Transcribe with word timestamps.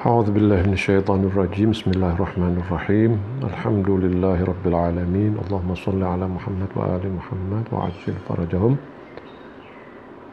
أعوذ 0.00 0.32
بالله 0.32 0.64
من 0.64 0.72
الشيطان 0.72 1.28
الرجيم. 1.28 1.76
بسم 1.76 1.92
الله 1.92 2.16
الرحمن 2.16 2.64
الرحيم. 2.64 3.20
الحمد 3.44 3.90
لله 4.04 4.38
رب 4.48 4.64
العالمين. 4.64 5.36
اللهم 5.44 5.74
صل 5.76 6.00
على 6.00 6.24
محمد 6.24 6.70
وآل 6.72 7.04
محمد 7.04 7.64
وعجل 7.68 8.16
فرجهم. 8.24 8.80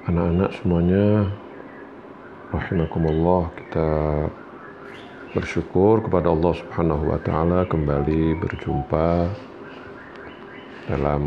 أنا 0.07 0.21
أنا 0.31 0.47
سمعنا 0.63 1.27
رحمكم 2.55 3.03
الله 3.11 3.41
kita 3.59 3.89
bersyukur 5.35 5.99
kepada 5.99 6.31
Allah 6.31 6.53
Subhanahu 6.63 7.03
wa 7.11 7.19
taala 7.19 7.67
kembali 7.67 8.39
berjumpa 8.39 9.35
dalam 10.87 11.23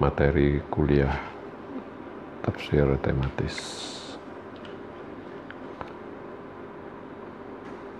materi 0.00 0.64
kuliah 0.72 1.20
tafsir 2.48 2.96
tematis. 3.04 3.99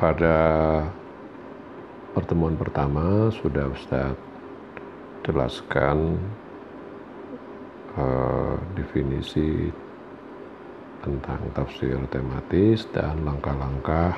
Pada 0.00 0.36
pertemuan 2.16 2.56
pertama 2.56 3.28
sudah 3.28 3.68
Ustaz 3.68 4.16
jelaskan 5.20 6.16
uh, 8.00 8.56
definisi 8.72 9.68
tentang 11.04 11.40
tafsir 11.52 12.00
tematis 12.08 12.88
dan 12.96 13.28
langkah-langkah 13.28 14.16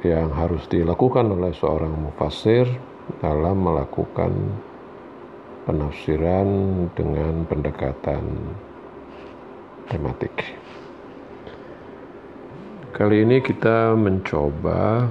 yang 0.00 0.32
harus 0.32 0.64
dilakukan 0.72 1.28
oleh 1.36 1.52
seorang 1.52 1.92
mufassir 1.92 2.64
dalam 3.20 3.60
melakukan 3.60 4.32
penafsiran 5.68 6.48
dengan 6.96 7.44
pendekatan 7.44 8.24
tematik. 9.92 10.65
Kali 12.96 13.28
ini 13.28 13.44
kita 13.44 13.92
mencoba 13.92 15.04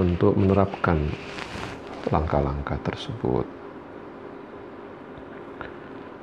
untuk 0.00 0.32
menerapkan 0.32 0.96
langkah-langkah 2.08 2.80
tersebut. 2.80 3.44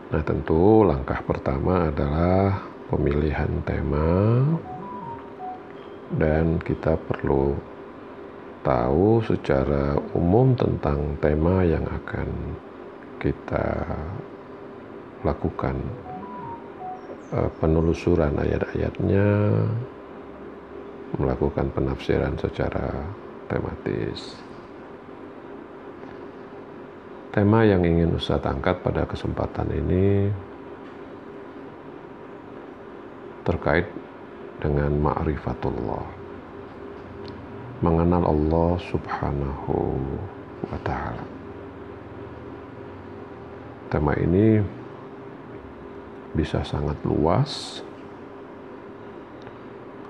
Nah, 0.10 0.26
tentu 0.26 0.82
langkah 0.82 1.22
pertama 1.22 1.94
adalah 1.94 2.58
pemilihan 2.90 3.54
tema 3.70 4.42
dan 6.18 6.58
kita 6.66 6.98
perlu 6.98 7.54
tahu 8.66 9.22
secara 9.30 10.02
umum 10.18 10.58
tentang 10.58 11.22
tema 11.22 11.62
yang 11.62 11.86
akan 11.86 12.58
kita 13.22 13.86
lakukan 15.22 15.78
eh, 17.30 17.50
penelusuran 17.62 18.34
ayat-ayatnya, 18.42 19.30
melakukan 21.14 21.70
penafsiran 21.70 22.34
secara 22.42 22.90
tematis. 23.46 24.42
Tema 27.36 27.68
yang 27.68 27.84
ingin 27.84 28.16
Ustadz 28.16 28.48
angkat 28.48 28.80
pada 28.80 29.04
kesempatan 29.04 29.68
ini 29.70 30.32
terkait 33.44 33.86
dengan 34.64 34.90
ma'rifatullah. 35.04 36.06
Mengenal 37.84 38.24
Allah 38.24 38.72
subhanahu 38.88 40.00
wa 40.72 40.80
ta'ala. 40.82 41.26
Tema 43.92 44.16
ini 44.18 44.64
bisa 46.34 46.64
sangat 46.64 46.96
luas 47.04 47.84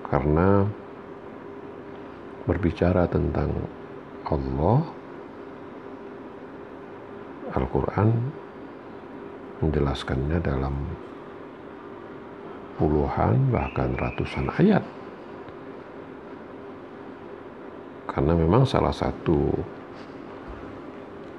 karena 0.09 0.65
berbicara 2.45 3.09
tentang 3.09 3.49
Allah 4.25 4.81
Al-Quran 7.53 8.09
menjelaskannya 9.61 10.39
dalam 10.41 10.75
puluhan 12.75 13.49
bahkan 13.49 13.93
ratusan 13.95 14.49
ayat. 14.59 14.83
Karena 18.11 18.33
memang 18.35 18.63
salah 18.63 18.95
satu 18.95 19.51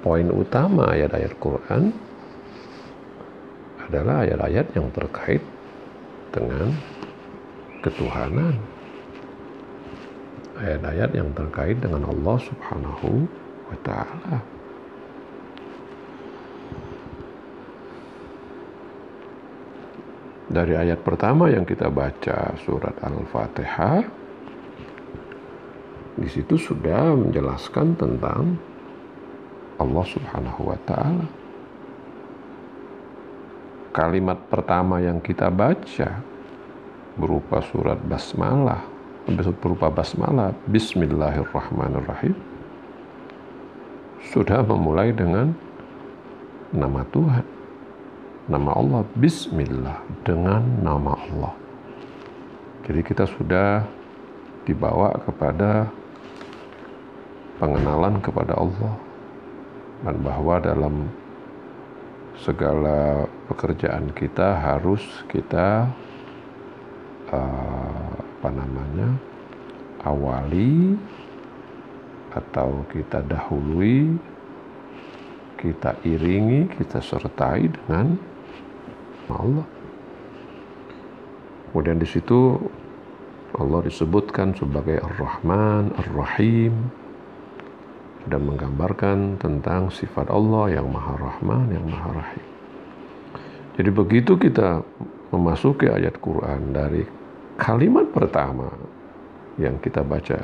poin 0.01 0.29
utama 0.29 0.93
ayat-ayat 0.93 1.33
Quran 1.41 1.89
adalah 3.87 4.27
ayat-ayat 4.27 4.67
yang 4.77 4.87
terkait 4.93 5.41
dengan 6.29 6.69
ketuhanan 7.81 8.76
ayat-ayat 10.57 11.11
yang 11.13 11.29
terkait 11.37 11.77
dengan 11.77 12.09
Allah 12.09 12.37
Subhanahu 12.41 13.29
wa 13.69 13.77
taala. 13.85 14.37
Dari 20.47 20.73
ayat 20.73 21.03
pertama 21.03 21.51
yang 21.51 21.67
kita 21.67 21.91
baca 21.91 22.55
surat 22.63 22.95
Al-Fatihah 23.03 24.01
di 26.17 26.25
situ 26.25 26.57
sudah 26.57 27.13
menjelaskan 27.13 27.93
tentang 27.93 28.57
Allah 29.77 30.05
Subhanahu 30.07 30.61
wa 30.73 30.79
taala. 30.87 31.27
Kalimat 33.93 34.39
pertama 34.49 34.97
yang 34.97 35.21
kita 35.21 35.53
baca 35.53 36.21
berupa 37.17 37.61
surat 37.61 37.97
basmalah 38.01 38.96
berupa 39.35 39.91
basmalah. 39.91 40.55
Bismillahirrahmanirrahim. 40.71 42.31
Sudah 44.31 44.63
memulai 44.63 45.11
dengan 45.11 45.51
nama 46.71 47.03
Tuhan. 47.11 47.43
Nama 48.47 48.71
Allah. 48.71 49.01
Bismillah. 49.19 49.99
Dengan 50.23 50.63
nama 50.79 51.19
Allah. 51.19 51.53
Jadi 52.87 53.03
kita 53.03 53.27
sudah 53.27 53.83
dibawa 54.63 55.11
kepada 55.19 55.91
pengenalan 57.59 58.23
kepada 58.23 58.55
Allah. 58.55 58.95
Dan 60.07 60.15
bahwa 60.23 60.55
dalam 60.63 60.95
segala 62.39 63.27
pekerjaan 63.49 64.13
kita 64.13 64.55
harus 64.55 65.03
kita 65.27 65.89
uh, 67.33 68.16
apa 68.47 68.63
namanya 68.63 69.11
awali 70.07 70.95
atau 72.31 72.87
kita 72.95 73.19
dahului 73.27 74.15
kita 75.59 75.99
iringi 76.07 76.71
kita 76.79 77.03
sertai 77.03 77.67
dengan 77.67 78.15
Allah. 79.27 79.67
Kemudian 81.75 81.99
di 81.99 82.07
situ 82.07 82.55
Allah 83.59 83.83
disebutkan 83.83 84.55
sebagai 84.55 85.03
Ar-Rahman 85.03 85.91
Ar-Rahim. 85.99 86.71
Dan 88.31 88.47
menggambarkan 88.47 89.43
tentang 89.43 89.91
sifat 89.91 90.31
Allah 90.31 90.79
yang 90.79 90.87
Maha 90.87 91.19
Rahman 91.19 91.67
yang 91.71 91.83
Maha 91.83 92.23
Rahim. 92.23 92.47
Jadi 93.75 93.89
begitu 93.91 94.39
kita 94.39 94.83
memasuki 95.35 95.91
ayat 95.91 96.15
Quran 96.19 96.75
dari 96.75 97.07
kalimat 97.57 98.05
pertama 98.13 98.69
yang 99.57 99.75
kita 99.81 100.05
baca 100.05 100.37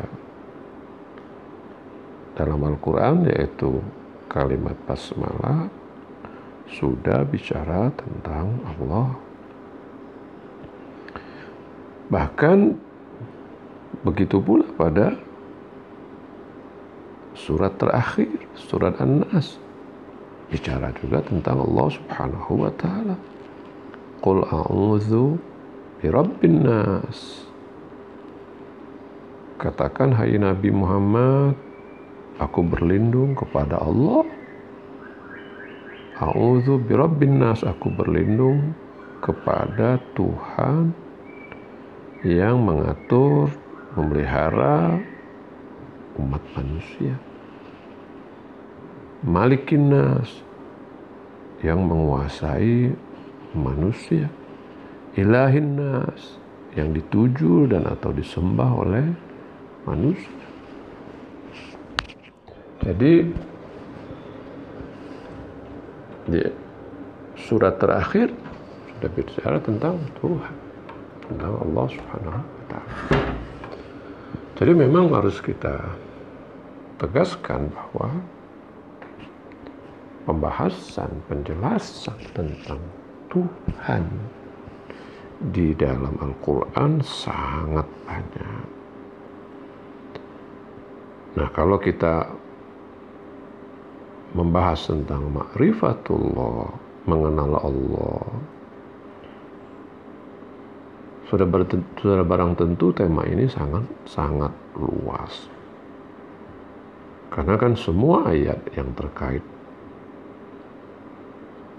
dalam 2.34 2.59
Al-Quran 2.66 3.29
yaitu 3.29 3.78
kalimat 4.25 4.74
basmalah 4.90 5.69
sudah 6.74 7.22
bicara 7.29 7.94
tentang 7.94 8.57
Allah. 8.66 9.13
Bahkan 12.10 12.57
begitu 14.01 14.42
pula 14.42 14.66
pada 14.74 15.13
surat 17.38 17.77
terakhir, 17.77 18.33
surat 18.57 18.98
An-Nas 18.98 19.62
bicara 20.50 20.89
juga 20.98 21.21
tentang 21.21 21.62
Allah 21.62 21.88
Subhanahu 21.94 22.51
wa 22.66 22.71
taala. 22.74 23.16
Qul 24.21 24.42
a'udzu 24.42 25.53
Rabbin 26.12 26.68
nas. 26.68 27.48
Katakan 29.56 30.12
hai 30.20 30.36
Nabi 30.36 30.68
Muhammad, 30.68 31.56
aku 32.36 32.60
berlindung 32.68 33.32
kepada 33.32 33.80
Allah. 33.80 34.28
A'udzu 36.20 36.84
birabbin 36.84 37.40
nas, 37.40 37.64
aku 37.64 37.88
berlindung 37.88 38.76
kepada 39.24 39.96
Tuhan 40.12 40.92
yang 42.28 42.60
mengatur, 42.60 43.48
memelihara 43.96 45.00
umat 46.20 46.44
manusia. 46.60 47.16
Malikin 49.24 49.88
nas 49.88 50.44
yang 51.64 51.88
menguasai 51.88 52.92
manusia 53.56 54.28
ilahin 55.13 55.77
nas 55.77 56.42
yang 56.74 56.89
dituju 56.89 57.69
dan 57.69 57.86
atau 57.86 58.10
disembah 58.10 58.69
oleh 58.81 59.06
manusia. 59.86 60.42
Jadi 62.83 63.13
di 66.24 66.42
surat 67.38 67.77
terakhir 67.77 68.33
sudah 68.95 69.10
bicara 69.13 69.57
tentang 69.62 70.00
Tuhan, 70.19 70.56
tentang 71.30 71.54
Allah 71.62 71.86
Subhanahu 71.92 72.39
wa 72.42 72.66
taala. 72.71 72.94
Jadi 74.57 74.71
memang 74.74 75.12
harus 75.12 75.38
kita 75.44 75.75
tegaskan 76.98 77.68
bahwa 77.69 78.09
pembahasan, 80.24 81.12
penjelasan 81.27 82.16
tentang 82.31 82.80
Tuhan 83.27 84.07
di 85.51 85.75
dalam 85.75 86.16
Al-Quran 86.22 87.04
sangat 87.04 87.88
banyak. 88.07 88.66
Nah, 91.34 91.50
kalau 91.51 91.81
kita 91.81 92.30
membahas 94.38 94.86
tentang 94.86 95.34
ma'rifatullah, 95.34 96.69
mengenal 97.10 97.51
Allah, 97.60 98.22
sudah, 101.28 101.50
sudah 101.98 102.24
barang 102.24 102.54
tentu 102.54 102.94
tema 102.94 103.25
ini 103.25 103.50
sangat 103.50 103.84
sangat 104.06 104.54
luas. 104.78 105.50
Karena 107.34 107.57
kan 107.57 107.74
semua 107.74 108.30
ayat 108.30 108.62
yang 108.78 108.94
terkait 108.94 109.42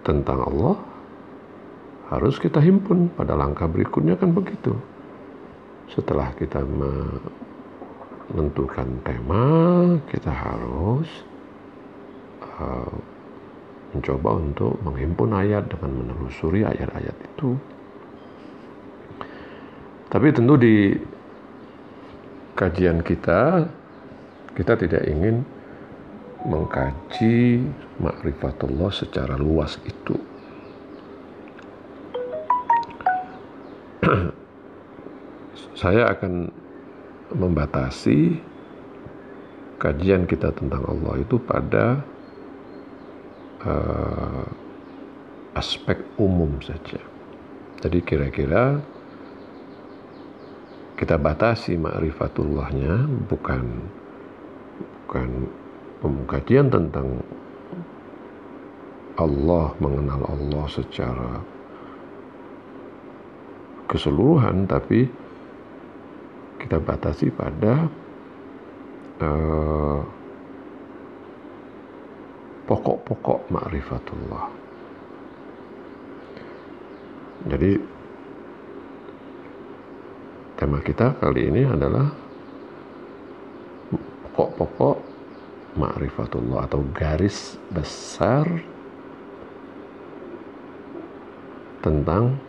tentang 0.02 0.42
Allah 0.42 0.93
harus 2.12 2.36
kita 2.36 2.60
himpun 2.60 3.08
pada 3.16 3.32
langkah 3.32 3.64
berikutnya 3.64 4.20
kan 4.20 4.36
begitu. 4.36 4.76
Setelah 5.88 6.36
kita 6.36 6.60
menentukan 6.64 8.88
tema, 9.04 9.44
kita 10.08 10.32
harus 10.32 11.08
uh, 12.60 12.92
mencoba 13.94 14.42
untuk 14.42 14.74
menghimpun 14.82 15.30
ayat 15.32 15.70
dengan 15.70 16.02
menelusuri 16.02 16.66
ayat-ayat 16.66 17.14
itu. 17.14 17.54
Tapi 20.10 20.26
tentu 20.34 20.58
di 20.58 20.98
kajian 22.54 23.02
kita, 23.02 23.66
kita 24.54 24.78
tidak 24.78 25.02
ingin 25.10 25.42
mengkaji 26.44 27.64
makrifatullah 27.98 28.92
secara 28.92 29.40
luas 29.40 29.80
itu. 29.82 30.14
Saya 35.80 36.10
akan 36.12 36.50
membatasi 37.34 38.38
kajian 39.80 40.24
kita 40.24 40.54
tentang 40.54 40.84
Allah 40.86 41.20
itu 41.20 41.36
pada 41.40 42.00
uh, 43.64 44.46
aspek 45.58 45.98
umum 46.16 46.56
saja. 46.62 47.00
Jadi 47.84 47.98
kira-kira 48.00 48.80
kita 50.94 51.18
batasi 51.18 51.76
makrifatullahnya 51.76 53.10
bukan 53.28 53.64
bukan 55.04 55.28
pengkajian 56.00 56.70
tentang 56.70 57.20
Allah, 59.14 59.70
mengenal 59.78 60.26
Allah 60.26 60.66
secara 60.66 61.38
keseluruhan, 63.86 64.64
tapi 64.68 65.06
kita 66.60 66.80
batasi 66.80 67.28
pada 67.28 67.88
uh, 69.20 70.00
pokok-pokok 72.64 73.52
ma'rifatullah. 73.52 74.44
Jadi 77.44 77.76
tema 80.56 80.80
kita 80.80 81.12
kali 81.20 81.52
ini 81.52 81.62
adalah 81.68 82.08
pokok-pokok 84.32 84.96
ma'rifatullah 85.76 86.64
atau 86.64 86.80
garis 86.96 87.60
besar 87.68 88.48
tentang 91.84 92.40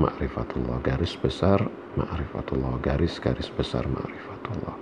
ma'rifatullah 0.00 0.80
garis 0.80 1.12
besar 1.20 1.60
ma'rifatullah 2.00 2.80
garis-garis 2.80 3.52
besar 3.52 3.84
ma'rifatullah 3.84 4.76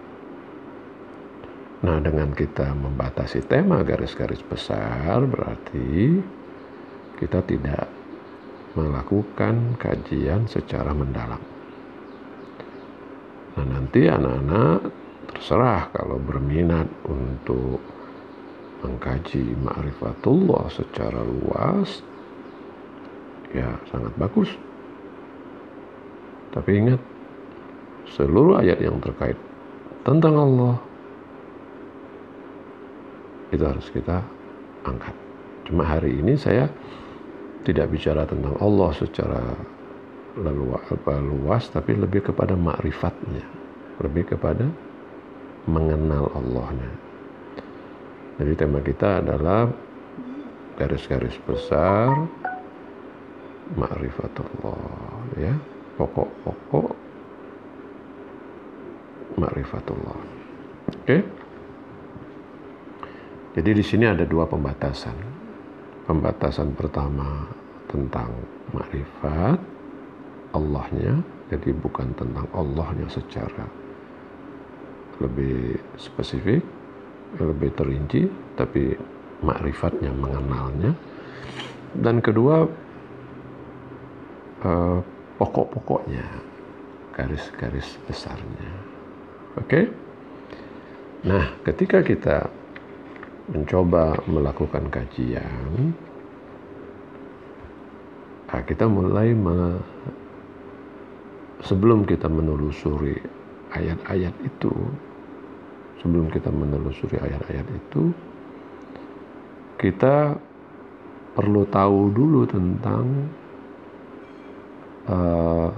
nah 1.82 1.98
dengan 1.98 2.30
kita 2.34 2.70
membatasi 2.74 3.42
tema 3.46 3.82
garis-garis 3.82 4.42
besar 4.46 5.22
berarti 5.26 6.22
kita 7.18 7.42
tidak 7.42 7.90
melakukan 8.78 9.74
kajian 9.74 10.46
secara 10.46 10.94
mendalam 10.94 11.42
nah 13.58 13.66
nanti 13.66 14.06
anak-anak 14.06 14.94
terserah 15.34 15.90
kalau 15.90 16.22
berminat 16.22 16.86
untuk 17.06 17.82
mengkaji 18.78 19.58
ma'rifatullah 19.58 20.70
secara 20.70 21.18
luas 21.18 22.06
ya 23.52 23.80
sangat 23.88 24.12
bagus. 24.20 24.50
Tapi 26.52 26.70
ingat, 26.80 27.00
seluruh 28.16 28.56
ayat 28.58 28.80
yang 28.80 28.96
terkait 29.04 29.36
tentang 30.02 30.34
Allah 30.36 30.74
itu 33.52 33.64
harus 33.64 33.88
kita 33.92 34.24
angkat. 34.84 35.12
Cuma 35.68 35.84
hari 35.84 36.16
ini 36.16 36.36
saya 36.36 36.68
tidak 37.64 37.92
bicara 37.92 38.24
tentang 38.24 38.56
Allah 38.60 38.90
secara 38.96 39.42
luas, 41.20 41.68
tapi 41.68 41.92
lebih 41.98 42.32
kepada 42.32 42.56
makrifatnya, 42.56 43.44
lebih 44.00 44.32
kepada 44.32 44.64
mengenal 45.68 46.32
Allahnya. 46.32 46.92
Jadi 48.38 48.52
tema 48.54 48.78
kita 48.80 49.20
adalah 49.20 49.66
garis-garis 50.78 51.34
besar 51.42 52.14
ma'rifatullah 53.74 55.34
ya 55.36 55.52
pokok-pokok. 55.98 56.90
Ma'rifatullah. 59.38 60.18
Oke? 60.88 61.02
Okay? 61.04 61.20
jadi 63.58 63.74
di 63.74 63.82
sini 63.82 64.06
ada 64.06 64.22
dua 64.22 64.46
pembatasan. 64.46 65.18
Pembatasan 66.06 66.72
pertama 66.78 67.50
tentang 67.90 68.30
ma'rifat 68.70 69.58
Allahnya. 70.54 71.20
Jadi 71.50 71.74
bukan 71.74 72.12
tentang 72.14 72.46
Allahnya 72.54 73.08
secara 73.10 73.66
lebih 75.18 75.80
spesifik 75.98 76.62
lebih 77.36 77.74
terinci 77.76 78.24
tapi 78.56 78.96
makrifatnya 79.44 80.12
mengenalnya. 80.14 80.92
Dan 81.92 82.20
kedua 82.24 82.68
uh, 84.64 84.98
pokok-pokoknya, 85.38 86.26
garis-garis 87.14 87.96
besarnya. 88.10 88.70
Oke? 89.56 89.64
Okay? 89.64 89.84
Nah, 91.26 91.50
ketika 91.66 91.98
kita 92.02 92.46
mencoba 93.50 94.18
melakukan 94.30 94.86
kajian, 94.92 95.94
nah 98.46 98.62
kita 98.62 98.86
mulai 98.86 99.34
me, 99.34 99.82
sebelum 101.66 102.06
kita 102.06 102.30
menelusuri 102.30 103.18
ayat-ayat 103.74 104.34
itu, 104.46 104.70
sebelum 105.98 106.30
kita 106.30 106.54
menelusuri 106.54 107.18
ayat-ayat 107.18 107.66
itu, 107.66 108.14
kita 109.78 110.38
perlu 111.34 111.66
tahu 111.70 112.10
dulu 112.14 112.46
tentang 112.46 113.06
uh, 115.08 115.68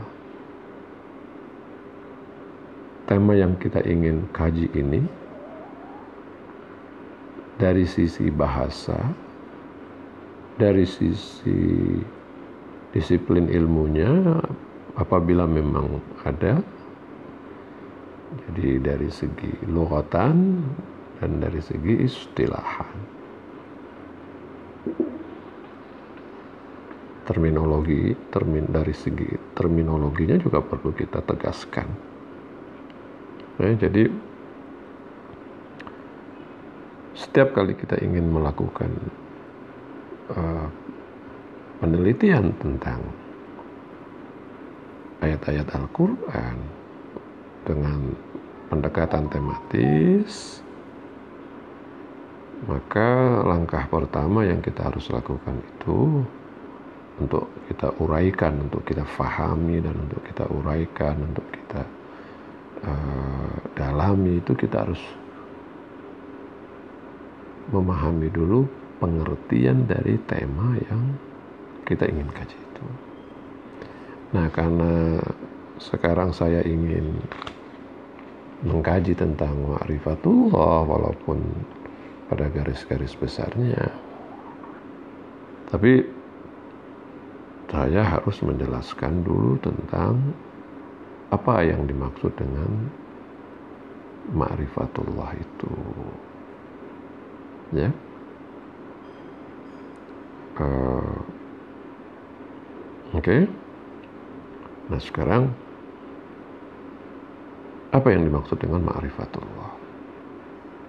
tema 3.11 3.35
yang 3.35 3.59
kita 3.59 3.83
ingin 3.87 4.27
kaji 4.31 4.71
ini 4.75 5.03
dari 7.59 7.85
sisi 7.85 8.31
bahasa, 8.31 8.97
dari 10.57 10.87
sisi 10.87 11.99
disiplin 12.91 13.51
ilmunya, 13.51 14.39
apabila 14.99 15.47
memang 15.47 16.01
ada, 16.23 16.63
jadi 18.31 18.79
dari 18.79 19.11
segi 19.11 19.53
lughatan 19.67 20.63
dan 21.19 21.31
dari 21.43 21.59
segi 21.59 22.07
istilahan. 22.07 22.95
Terminologi 27.31 28.11
termin 28.35 28.67
dari 28.67 28.91
segi 28.91 29.55
terminologinya 29.55 30.35
juga 30.43 30.59
perlu 30.59 30.91
kita 30.91 31.23
tegaskan. 31.23 31.87
Ya, 33.63 33.71
jadi 33.87 34.11
setiap 37.15 37.55
kali 37.55 37.79
kita 37.79 38.03
ingin 38.03 38.35
melakukan 38.35 38.91
uh, 40.35 40.67
penelitian 41.79 42.51
tentang 42.59 42.99
ayat-ayat 45.23 45.71
Al-Quran 45.71 46.59
dengan 47.63 48.11
pendekatan 48.73 49.31
tematis 49.31 50.65
maka 52.67 53.41
langkah 53.47 53.87
pertama 53.89 54.45
yang 54.45 54.59
kita 54.61 54.91
harus 54.91 55.09
lakukan 55.09 55.61
itu 55.63 56.25
untuk 57.21 57.53
kita 57.69 57.93
uraikan, 58.01 58.67
untuk 58.67 58.83
kita 58.83 59.05
fahami 59.05 59.79
dan 59.85 59.95
untuk 59.95 60.21
kita 60.25 60.45
uraikan, 60.49 61.17
untuk 61.21 61.47
kita 61.53 61.83
uh, 62.89 63.55
dalami 63.77 64.41
itu 64.41 64.53
kita 64.57 64.89
harus 64.89 65.03
memahami 67.71 68.33
dulu 68.33 68.67
pengertian 68.99 69.87
dari 69.87 70.17
tema 70.27 70.75
yang 70.91 71.15
kita 71.87 72.09
ingin 72.09 72.29
kaji 72.33 72.57
itu. 72.57 72.87
Nah, 74.35 74.47
karena 74.51 75.21
sekarang 75.79 76.35
saya 76.35 76.65
ingin 76.65 77.21
mengkaji 78.61 79.17
tentang 79.17 79.57
ma'rifatullah 79.57 80.85
walaupun 80.85 81.41
pada 82.29 82.53
garis-garis 82.53 83.17
besarnya 83.17 83.89
tapi 85.71 86.03
saya 87.71 88.03
harus 88.03 88.43
menjelaskan 88.43 89.23
dulu 89.23 89.55
tentang 89.63 90.19
apa 91.31 91.63
yang 91.63 91.87
dimaksud 91.87 92.35
dengan 92.35 92.91
ma'rifatullah 94.35 95.31
itu. 95.39 95.75
Ya. 97.71 97.95
Uh, 100.59 101.15
Oke. 103.15 103.23
Okay. 103.23 103.41
Nah, 104.91 104.99
sekarang 104.99 105.55
apa 107.95 108.07
yang 108.11 108.27
dimaksud 108.27 108.59
dengan 108.59 108.83
ma'rifatullah? 108.87 109.71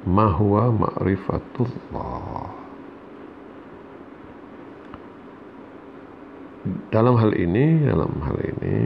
Mahwa 0.10 0.74
ma'rifatullah. 0.74 2.61
Dalam 6.92 7.16
hal 7.16 7.32
ini 7.32 7.88
dalam 7.88 8.12
hal 8.20 8.38
ini 8.44 8.78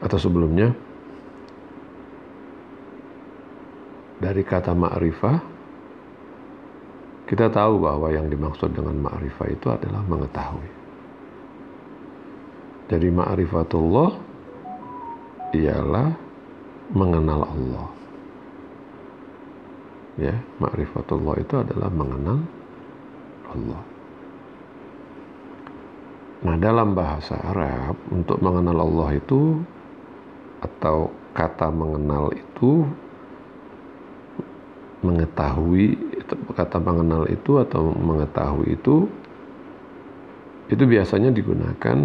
atau 0.00 0.18
sebelumnya 0.20 0.72
dari 4.20 4.40
kata 4.40 4.72
ma'rifah 4.72 5.54
kita 7.24 7.48
tahu 7.48 7.80
bahwa 7.80 8.12
yang 8.12 8.28
dimaksud 8.28 8.72
dengan 8.76 9.00
ma'rifah 9.00 9.48
itu 9.48 9.66
adalah 9.72 10.04
mengetahui. 10.04 10.70
Jadi 12.92 13.08
ma'rifatullah 13.08 14.10
ialah 15.56 16.08
mengenal 16.92 17.48
Allah. 17.48 17.88
Ya 20.20 20.36
ma'rifatullah 20.60 21.34
itu 21.40 21.54
adalah 21.64 21.88
mengenal 21.88 22.44
Allah. 23.54 23.82
Nah, 26.44 26.56
dalam 26.60 26.92
bahasa 26.92 27.40
Arab 27.40 27.96
untuk 28.12 28.36
mengenal 28.44 28.84
Allah 28.84 29.16
itu 29.16 29.64
atau 30.60 31.08
kata 31.32 31.72
mengenal 31.72 32.28
itu 32.36 32.84
mengetahui 35.04 35.96
kata 36.56 36.80
mengenal 36.80 37.28
itu 37.28 37.60
atau 37.60 37.92
mengetahui 37.92 38.76
itu 38.76 39.04
itu 40.72 40.84
biasanya 40.84 41.28
digunakan 41.28 41.98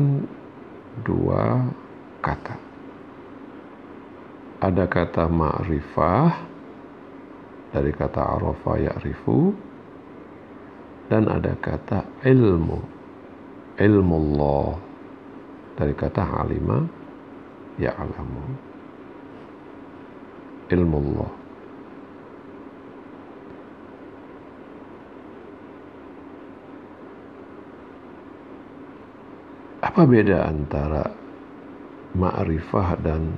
dua 1.07 1.63
kata. 2.19 2.55
Ada 4.59 4.91
kata 4.91 5.31
ma'rifah 5.31 6.31
dari 7.71 7.91
kata 7.95 8.19
arafa 8.19 8.75
ya'rifu 8.75 9.68
dan 11.09 11.25
ada 11.25 11.57
kata 11.57 12.05
ilmu. 12.23 12.79
Ilmu 13.79 14.15
Allah 14.15 14.77
dari 15.75 15.93
kata 15.97 16.21
alima 16.21 16.85
ya'lamu. 17.81 18.45
Ilmu 20.69 20.97
Allah 21.01 21.31
apa 29.99 30.05
beda 30.05 30.47
antara 30.47 31.03
ma'rifah 32.15 32.89
dan 33.01 33.35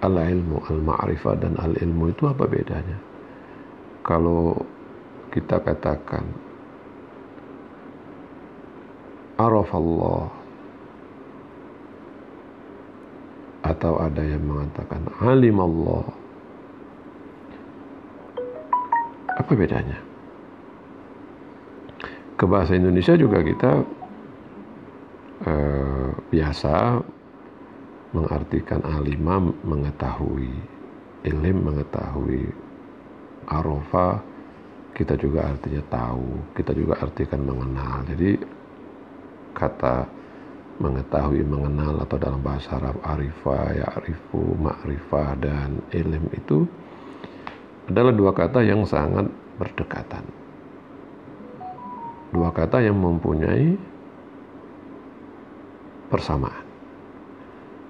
al-ilmu? 0.00 0.58
Al-ma'rifah 0.66 1.34
dan 1.38 1.54
al-ilmu 1.54 2.10
itu 2.10 2.24
apa 2.26 2.48
bedanya? 2.48 2.98
Kalau 4.02 4.64
kita 5.30 5.62
katakan 5.62 6.26
araf 9.38 9.70
Allah 9.72 10.26
atau 13.64 14.02
ada 14.02 14.22
yang 14.26 14.42
mengatakan 14.42 15.06
alim 15.22 15.56
Allah 15.62 16.04
apa 19.40 19.52
bedanya? 19.56 19.98
Ke 22.36 22.44
bahasa 22.44 22.76
Indonesia 22.76 23.16
juga 23.16 23.40
kita 23.40 23.72
eh, 25.48 26.08
biasa 26.28 27.00
mengartikan 28.12 28.82
alima 28.84 29.38
mengetahui 29.64 30.50
ilim 31.24 31.56
mengetahui 31.62 32.50
arafa 33.48 34.20
kita 35.00 35.16
juga 35.16 35.48
artinya 35.48 35.80
tahu, 35.88 36.52
kita 36.52 36.76
juga 36.76 37.00
artikan 37.00 37.40
mengenal. 37.40 38.04
Jadi 38.04 38.36
kata 39.56 40.04
mengetahui, 40.76 41.40
mengenal 41.40 42.04
atau 42.04 42.20
dalam 42.20 42.44
bahasa 42.44 42.76
Arab 42.76 43.00
arifah, 43.00 43.64
ya 43.80 43.88
arifu, 43.96 44.60
ma'rifah 44.60 45.40
dan 45.40 45.80
ilm 45.96 46.24
itu 46.36 46.68
adalah 47.88 48.12
dua 48.12 48.36
kata 48.36 48.60
yang 48.60 48.84
sangat 48.84 49.24
berdekatan. 49.56 50.24
Dua 52.36 52.52
kata 52.52 52.84
yang 52.84 53.00
mempunyai 53.00 53.80
persamaan. 56.12 56.68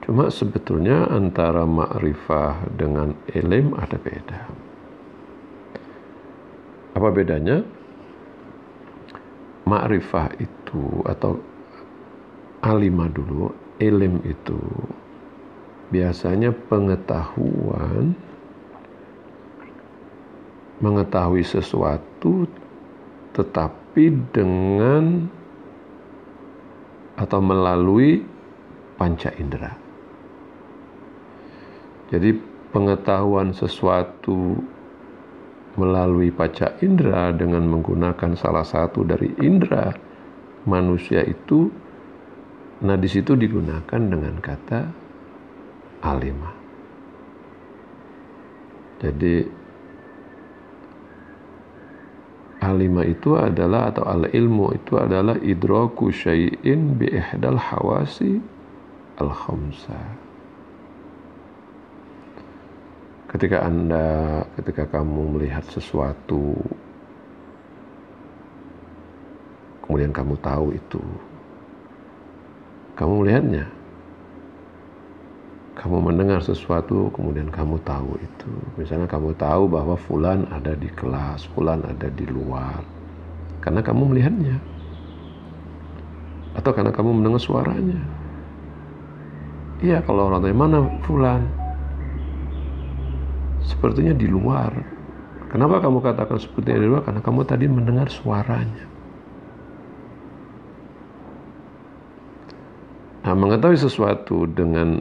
Cuma 0.07 0.31
sebetulnya 0.31 1.11
antara 1.11 1.67
ma'rifah 1.67 2.71
dengan 2.79 3.19
ilm 3.35 3.75
ada 3.75 3.99
beda. 3.99 4.70
Apa 7.01 7.17
bedanya? 7.17 7.65
Ma'rifah 9.65 10.37
itu 10.37 11.01
atau 11.09 11.41
alima 12.61 13.09
dulu, 13.09 13.49
ilim 13.81 14.21
itu 14.21 14.61
biasanya 15.89 16.53
pengetahuan 16.69 18.13
mengetahui 20.85 21.41
sesuatu 21.41 22.45
tetapi 23.33 24.21
dengan 24.37 25.25
atau 27.17 27.41
melalui 27.41 28.21
panca 29.01 29.33
indera. 29.41 29.73
Jadi 32.13 32.37
pengetahuan 32.77 33.57
sesuatu 33.57 34.61
melalui 35.79 36.35
paca 36.35 36.75
indera 36.83 37.31
dengan 37.31 37.63
menggunakan 37.71 38.35
salah 38.35 38.67
satu 38.67 39.07
dari 39.07 39.31
indera 39.39 39.95
manusia 40.67 41.23
itu 41.23 41.71
nah 42.81 42.97
di 42.97 43.07
situ 43.07 43.37
digunakan 43.37 44.01
dengan 44.01 44.41
kata 44.41 44.81
alima. 46.01 46.51
Jadi 49.01 49.37
alima 52.61 53.03
itu 53.05 53.37
adalah 53.37 53.93
atau 53.93 54.05
al 54.05 54.29
ilmu 54.29 54.77
itu 54.77 54.97
adalah 55.01 55.37
idraku 55.41 56.13
syai'in 56.13 57.01
bi 57.01 57.09
ihdal 57.09 57.57
hawasi 57.57 58.41
al 59.17 59.33
khamsah 59.33 60.30
ketika 63.31 63.63
Anda 63.63 64.43
ketika 64.59 64.91
kamu 64.91 65.39
melihat 65.39 65.63
sesuatu 65.71 66.59
kemudian 69.91 70.15
kamu 70.15 70.39
tahu 70.39 70.71
itu. 70.71 71.03
Kamu 72.95 73.27
melihatnya. 73.27 73.67
Kamu 75.75 75.99
mendengar 75.99 76.39
sesuatu, 76.47 77.11
kemudian 77.11 77.51
kamu 77.51 77.75
tahu 77.83 78.15
itu. 78.23 78.53
Misalnya 78.79 79.11
kamu 79.11 79.35
tahu 79.35 79.67
bahwa 79.67 79.99
fulan 79.99 80.47
ada 80.55 80.79
di 80.79 80.87
kelas, 80.95 81.51
fulan 81.51 81.83
ada 81.83 82.07
di 82.07 82.23
luar. 82.31 82.87
Karena 83.59 83.83
kamu 83.83 84.15
melihatnya. 84.15 84.63
Atau 86.55 86.71
karena 86.71 86.95
kamu 86.95 87.11
mendengar 87.11 87.43
suaranya. 87.43 87.99
Iya, 89.83 90.07
kalau 90.07 90.31
orang 90.31 90.47
tanya, 90.47 90.55
mana 90.55 90.79
fulan? 91.03 91.51
Sepertinya 93.71 94.11
di 94.11 94.27
luar. 94.27 94.75
Kenapa 95.51 95.79
kamu 95.79 96.03
katakan 96.03 96.43
sepertinya 96.43 96.79
di 96.83 96.89
luar? 96.91 97.03
Karena 97.07 97.23
kamu 97.23 97.41
tadi 97.47 97.67
mendengar 97.71 98.11
suaranya. 98.11 98.87
Nah, 103.21 103.35
mengetahui 103.37 103.79
sesuatu 103.79 104.49
dengan 104.51 104.99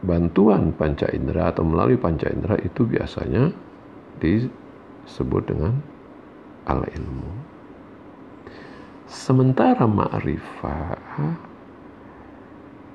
bantuan 0.00 0.70
panca 0.72 1.10
indera 1.10 1.50
atau 1.50 1.66
melalui 1.66 1.98
panca 1.98 2.30
indera 2.30 2.56
itu 2.62 2.86
biasanya 2.86 3.50
disebut 4.22 5.42
dengan 5.44 5.74
al 6.70 6.86
ilmu. 6.86 7.32
Sementara 9.08 9.88
ma'rifah 9.88 10.96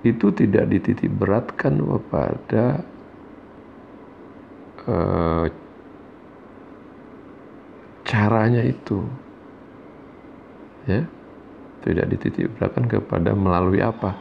itu 0.05 0.27
tidak 0.31 0.69
dititik 0.69 1.09
beratkan 1.13 1.81
kepada 1.81 2.85
uh, 4.87 5.45
caranya 8.03 8.63
itu. 8.65 9.03
Ya 10.83 11.07
tidak 11.83 12.15
dititik 12.15 12.47
beratkan 12.55 12.87
kepada 12.87 13.35
melalui 13.35 13.83
apa 13.83 14.15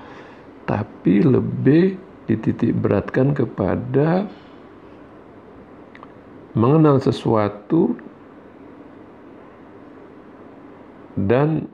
tapi 0.66 1.23
lebih 1.23 1.97
dititik 2.26 2.75
beratkan 2.83 3.35
kepada 3.35 4.26
mengenal 6.52 6.99
sesuatu 6.99 7.97
dan 11.16 11.66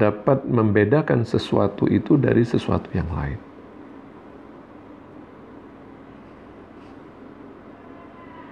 dapat 0.00 0.42
membedakan 0.46 1.22
sesuatu 1.22 1.86
itu 1.86 2.18
dari 2.18 2.42
sesuatu 2.42 2.90
yang 2.90 3.06
lain. 3.14 3.38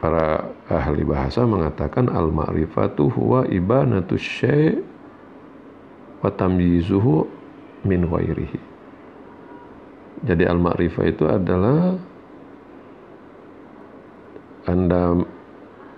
Para 0.03 0.51
ahli 0.67 1.07
bahasa 1.07 1.47
mengatakan 1.47 2.11
al-ma'rifatu 2.11 3.07
huwa 3.07 3.47
ibanatu 3.47 4.19
syai' 4.19 4.83
wa 6.19 6.27
tamyizuhu 6.27 7.31
min 7.87 8.11
ghairihi. 8.11 8.59
Jadi 10.27 10.43
al-ma'rifah 10.43 11.05
itu 11.07 11.25
adalah 11.31 11.95
Anda 14.67 15.23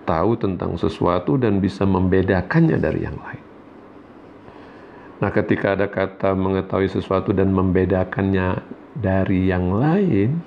tahu 0.05 0.37
tentang 0.37 0.77
sesuatu 0.77 1.41
dan 1.41 1.57
bisa 1.57 1.85
membedakannya 1.85 2.77
dari 2.77 3.01
yang 3.09 3.17
lain. 3.17 3.43
Nah, 5.15 5.33
ketika 5.33 5.73
ada 5.73 5.89
kata 5.89 6.37
mengetahui 6.37 6.93
sesuatu 6.93 7.33
dan 7.33 7.49
membedakannya 7.49 8.61
dari 8.97 9.49
yang 9.49 9.73
lain, 9.73 10.41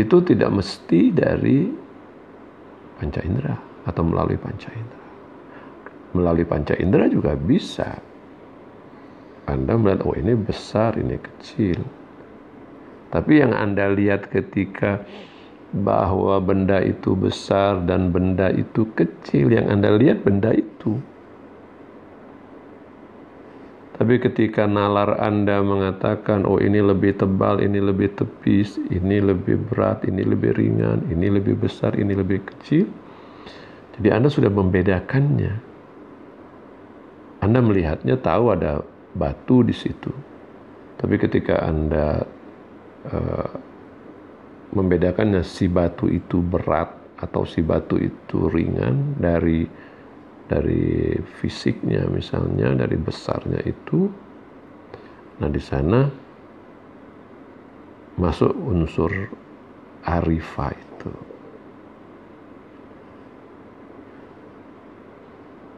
itu 0.00 0.16
tidak 0.24 0.50
mesti 0.50 1.12
dari 1.12 1.68
panca 2.96 3.20
indera 3.24 3.56
atau 3.84 4.02
melalui 4.04 4.36
panca 4.36 4.68
indera 4.72 5.00
melalui 6.14 6.46
panca 6.46 6.74
indera 6.78 7.06
juga 7.06 7.38
bisa. 7.38 7.98
Anda 9.46 9.74
melihat, 9.74 10.06
oh 10.06 10.14
ini 10.14 10.34
besar, 10.38 10.94
ini 10.94 11.18
kecil. 11.18 11.82
Tapi 13.10 13.42
yang 13.42 13.50
Anda 13.50 13.90
lihat 13.90 14.30
ketika 14.30 15.02
bahwa 15.74 16.38
benda 16.42 16.78
itu 16.82 17.14
besar 17.18 17.82
dan 17.86 18.14
benda 18.14 18.50
itu 18.54 18.86
kecil, 18.94 19.50
yang 19.50 19.70
Anda 19.70 19.98
lihat 19.98 20.22
benda 20.22 20.54
itu. 20.54 20.98
Tapi 24.00 24.16
ketika 24.16 24.64
nalar 24.64 25.20
Anda 25.20 25.60
mengatakan, 25.60 26.48
oh 26.48 26.56
ini 26.56 26.80
lebih 26.80 27.20
tebal, 27.20 27.60
ini 27.60 27.84
lebih 27.84 28.16
tepis, 28.16 28.80
ini 28.88 29.20
lebih 29.20 29.60
berat, 29.68 30.08
ini 30.08 30.24
lebih 30.24 30.56
ringan, 30.56 31.04
ini 31.12 31.28
lebih 31.28 31.60
besar, 31.60 31.92
ini 32.00 32.16
lebih 32.16 32.40
kecil. 32.48 32.88
Jadi 34.00 34.08
Anda 34.08 34.32
sudah 34.32 34.48
membedakannya. 34.48 35.54
Anda 37.44 37.60
melihatnya 37.60 38.16
tahu 38.16 38.56
ada 38.56 38.80
batu 39.12 39.60
di 39.68 39.76
situ. 39.76 40.08
Tapi 40.96 41.20
ketika 41.20 41.60
Anda 41.60 42.24
uh, 43.04 43.52
membedakannya 44.80 45.44
si 45.44 45.68
batu 45.68 46.08
itu 46.08 46.40
berat 46.40 46.88
atau 47.20 47.44
si 47.44 47.60
batu 47.60 48.00
itu 48.00 48.48
ringan 48.48 49.20
dari 49.20 49.68
dari 50.50 51.14
fisiknya 51.38 52.10
misalnya 52.10 52.74
dari 52.74 52.98
besarnya 52.98 53.62
itu 53.62 54.10
nah 55.38 55.46
di 55.46 55.62
sana 55.62 56.10
masuk 58.18 58.50
unsur 58.50 59.30
arifah 60.02 60.74
itu 60.74 61.12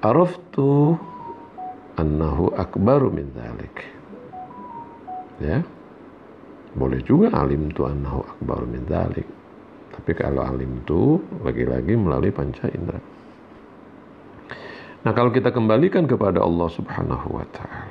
araftu 0.02 0.98
annahu 1.96 2.50
akbaru 2.58 3.14
min 3.14 3.30
dhalik. 3.32 3.76
Ya. 5.38 5.62
Boleh 6.72 7.04
juga 7.04 7.30
alim 7.36 7.70
itu 7.70 7.86
annahu 7.86 8.26
akbaru 8.26 8.66
min 8.66 8.82
dhalik. 8.90 9.28
Tapi 9.92 10.10
kalau 10.18 10.42
alim 10.42 10.82
itu 10.82 11.22
lagi-lagi 11.46 11.94
melalui 11.94 12.34
panca 12.34 12.66
indera. 12.72 12.98
Nah, 15.02 15.10
kalau 15.10 15.34
kita 15.34 15.50
kembalikan 15.50 16.06
kepada 16.06 16.38
Allah 16.42 16.68
Subhanahu 16.70 17.26
wa 17.34 17.46
taala. 17.50 17.90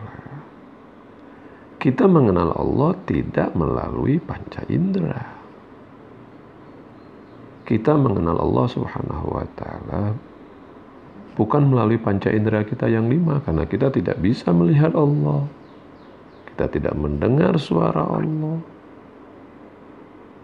Kita 1.81 2.05
mengenal 2.05 2.53
Allah 2.53 2.93
tidak 3.09 3.57
melalui 3.57 4.21
panca 4.21 4.61
indera. 4.69 5.41
Kita 7.65 7.97
mengenal 7.97 8.37
Allah 8.37 8.65
Subhanahu 8.69 9.27
wa 9.33 9.45
taala 9.57 10.13
bukan 11.35 11.71
melalui 11.71 11.97
panca 11.97 12.29
indera 12.29 12.61
kita 12.67 12.91
yang 12.91 13.07
lima 13.07 13.39
karena 13.41 13.63
kita 13.63 13.87
tidak 13.89 14.19
bisa 14.19 14.51
melihat 14.51 14.91
Allah 14.93 15.47
kita 16.51 16.67
tidak 16.67 16.93
mendengar 16.99 17.55
suara 17.55 18.03
Allah 18.03 18.59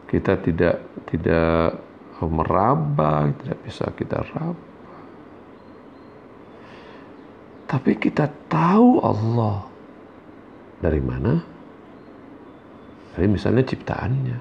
kita 0.07 0.39
tidak 0.39 0.79
tidak 1.11 1.83
meraba 2.23 3.29
tidak 3.43 3.59
bisa 3.67 3.85
kita 3.93 4.23
raba 4.31 4.66
tapi 7.67 7.99
kita 7.99 8.31
tahu 8.47 9.03
Allah. 9.03 9.67
Dari 10.79 11.01
mana? 11.03 11.43
Dari 13.13 13.27
misalnya 13.27 13.67
ciptaannya. 13.67 14.37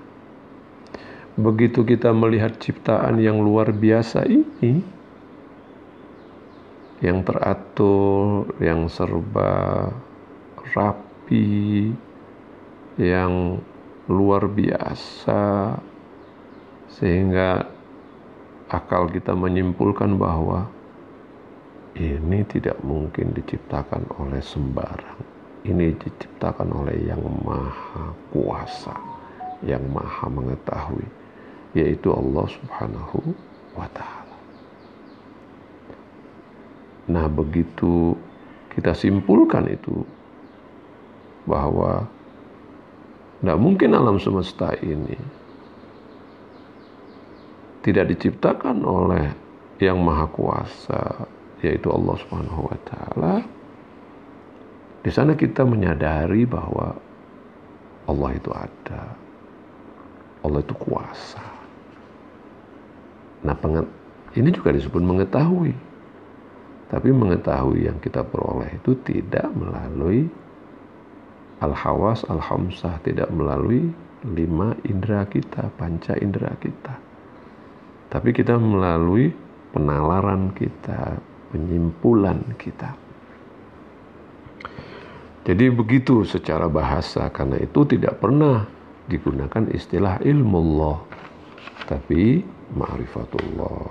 Begitu 1.36 1.84
kita 1.84 2.16
melihat 2.16 2.56
ciptaan 2.56 3.20
yang 3.20 3.44
luar 3.44 3.68
biasa 3.74 4.24
ini 4.24 4.96
yang 7.04 7.20
teratur, 7.20 8.48
yang 8.56 8.88
serba 8.88 9.92
rapi, 10.72 11.92
yang 12.96 13.60
luar 14.08 14.48
biasa, 14.48 15.76
sehingga 16.88 17.68
akal 18.72 19.12
kita 19.12 19.36
menyimpulkan 19.36 20.16
bahwa 20.16 20.72
ini 21.96 22.44
tidak 22.44 22.76
mungkin 22.85 23.32
diciptakan 23.32 24.04
oleh 24.20 24.44
sembarang. 24.44 25.20
Ini 25.64 25.96
diciptakan 25.96 26.68
oleh 26.70 27.09
yang 27.09 27.24
maha 27.42 28.12
kuasa, 28.30 28.94
yang 29.64 29.82
maha 29.90 30.28
mengetahui, 30.28 31.09
yaitu 31.72 32.12
Allah 32.12 32.46
subhanahu 32.46 33.18
wa 33.74 33.88
ta'ala. 33.90 34.37
Nah, 37.11 37.26
begitu 37.32 38.14
kita 38.76 38.92
simpulkan 38.92 39.66
itu 39.66 40.04
bahwa 41.48 42.04
tidak 43.40 43.56
mungkin 43.56 43.96
alam 43.96 44.20
semesta 44.20 44.74
ini 44.85 45.16
tidak 47.80 48.11
diciptakan 48.12 48.82
oleh 48.82 49.32
yang 49.78 50.02
maha 50.02 50.26
kuasa 50.28 51.30
yaitu 51.64 51.88
Allah 51.88 52.14
Subhanahu 52.21 52.69
wa 52.69 52.79
taala. 52.85 53.35
Di 55.07 55.11
sana 55.14 55.38
kita 55.38 55.62
menyadari 55.62 56.42
bahwa 56.42 56.99
Allah 58.11 58.31
itu 58.35 58.51
ada. 58.51 59.03
Allah 60.42 60.61
itu 60.62 60.75
kuasa. 60.79 61.42
Nah, 63.47 63.55
ini 64.35 64.49
juga 64.51 64.75
disebut 64.75 65.03
mengetahui 65.03 65.75
Tapi 66.87 67.11
mengetahui 67.11 67.90
yang 67.90 67.99
kita 67.99 68.23
peroleh 68.23 68.71
itu 68.79 68.95
tidak 69.03 69.51
melalui 69.59 70.31
al-hawas 71.59 72.23
al-hamsah, 72.31 73.03
tidak 73.03 73.27
melalui 73.35 73.90
lima 74.23 74.79
indera 74.87 75.27
kita, 75.27 75.66
panca 75.75 76.14
indera 76.23 76.55
kita. 76.62 76.95
Tapi 78.07 78.31
kita 78.31 78.55
melalui 78.55 79.35
penalaran 79.75 80.55
kita, 80.55 81.19
penyimpulan 81.50 82.42
kita. 82.59 82.94
Jadi 85.46 85.70
begitu 85.70 86.26
secara 86.26 86.66
bahasa, 86.66 87.30
karena 87.30 87.62
itu 87.62 87.87
tidak 87.87 88.18
pernah 88.18 88.66
digunakan 89.06 89.70
istilah 89.70 90.18
ilmu 90.18 90.59
Allah, 90.59 90.98
tapi 91.87 92.42
ma'rifatullah 92.74 93.87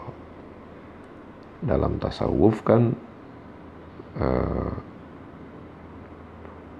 dalam 1.63 1.95
tasawuf 1.95 2.59
kan 2.67 2.91
uh, 4.19 4.73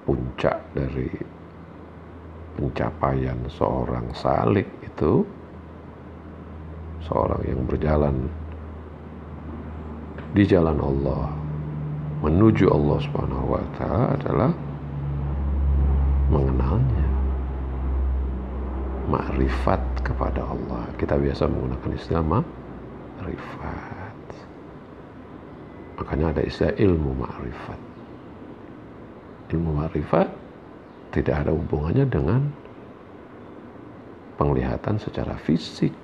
puncak 0.04 0.60
dari 0.76 1.08
pencapaian 2.60 3.40
seorang 3.48 4.12
salik 4.12 4.68
itu 4.84 5.24
seorang 7.04 7.42
yang 7.48 7.62
berjalan 7.64 8.16
di 10.36 10.44
jalan 10.44 10.76
Allah 10.84 11.32
menuju 12.20 12.68
Allah 12.68 12.98
Subhanahu 13.00 13.56
wa 13.56 13.64
taala 13.80 14.20
adalah 14.20 14.52
mengenalnya 16.28 17.08
makrifat 19.08 19.80
kepada 20.04 20.44
Allah. 20.44 20.84
Kita 21.00 21.16
biasa 21.16 21.48
menggunakan 21.48 21.90
istilah 21.96 22.24
makrifat. 22.26 24.20
Makanya 25.96 26.36
ada 26.36 26.42
istilah 26.44 26.76
ilmu 26.76 27.12
ma'rifat. 27.16 27.80
Ilmu 29.56 29.72
ma'rifat 29.80 30.28
tidak 31.16 31.48
ada 31.48 31.56
hubungannya 31.56 32.06
dengan 32.12 32.42
penglihatan 34.36 35.00
secara 35.00 35.40
fisik. 35.40 35.96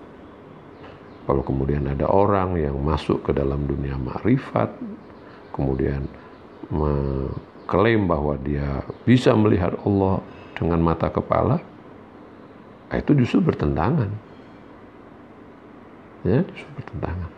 Kalau 1.31 1.47
kemudian 1.47 1.87
ada 1.87 2.11
orang 2.11 2.59
yang 2.59 2.75
masuk 2.83 3.23
ke 3.23 3.31
dalam 3.31 3.63
dunia 3.63 3.95
ma'rifat, 3.95 4.67
kemudian 5.55 6.03
mengklaim 6.67 8.03
bahwa 8.03 8.35
dia 8.43 8.83
bisa 9.07 9.31
melihat 9.31 9.71
Allah 9.87 10.19
dengan 10.59 10.83
mata 10.83 11.07
kepala, 11.07 11.63
itu 12.91 13.15
justru 13.23 13.39
bertentangan. 13.39 14.11
Ya, 16.27 16.43
justru 16.43 16.67
bertentangan. 16.75 17.31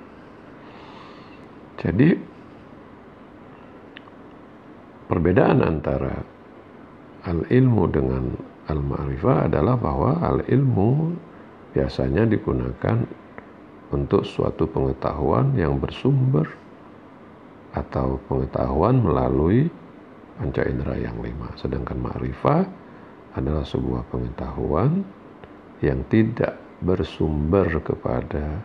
Jadi 1.77 2.33
Perbedaan 5.13 5.61
antara 5.61 6.25
al-ilmu 7.21 7.85
dengan 7.85 8.33
al-ma'rifah 8.65 9.45
adalah 9.45 9.77
bahwa 9.77 10.17
al-ilmu 10.25 11.13
biasanya 11.77 12.25
digunakan 12.25 13.05
untuk 13.93 14.25
suatu 14.25 14.65
pengetahuan 14.65 15.53
yang 15.53 15.77
bersumber 15.77 16.49
atau 17.77 18.17
pengetahuan 18.25 18.97
melalui 18.97 19.69
panca 20.37 20.65
indera 20.65 20.97
yang 20.97 21.21
lima. 21.21 21.53
Sedangkan 21.61 22.01
ma'rifah 22.01 22.65
adalah 23.37 23.61
sebuah 23.61 24.09
pengetahuan 24.09 25.05
yang 25.85 26.01
tidak 26.09 26.57
bersumber 26.81 27.69
kepada 27.85 28.61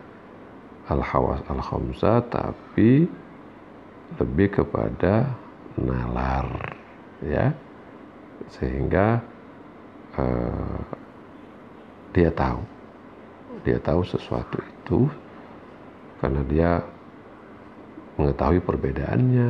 al-hawas 0.89 1.45
al-khamsah 1.45 2.25
tapi 2.33 3.05
lebih 4.17 4.61
kepada 4.61 5.29
nalar 5.77 6.73
ya. 7.21 7.53
Sehingga 8.49 9.21
uh, 10.17 10.81
dia 12.17 12.33
tahu. 12.33 12.61
Dia 13.61 13.77
tahu 13.77 14.01
sesuatu 14.07 14.78
itu 14.89 15.05
karena 16.17 16.41
dia 16.49 16.71
mengetahui 18.17 18.57
perbedaannya 18.65 19.49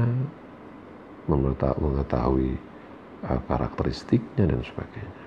mengetahui 1.79 2.59
uh, 3.23 3.41
karakteristiknya 3.47 4.51
dan 4.51 4.59
sebagainya. 4.67 5.23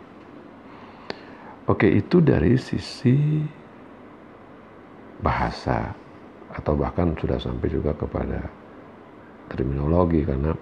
Oke 1.65 1.89
itu 1.89 2.21
dari 2.21 2.61
sisi 2.61 3.41
bahasa 5.25 5.97
atau 6.53 6.77
bahkan 6.77 7.17
sudah 7.17 7.41
sampai 7.41 7.73
juga 7.73 7.97
kepada 7.97 8.45
terminologi 9.49 10.29
karena 10.29 10.53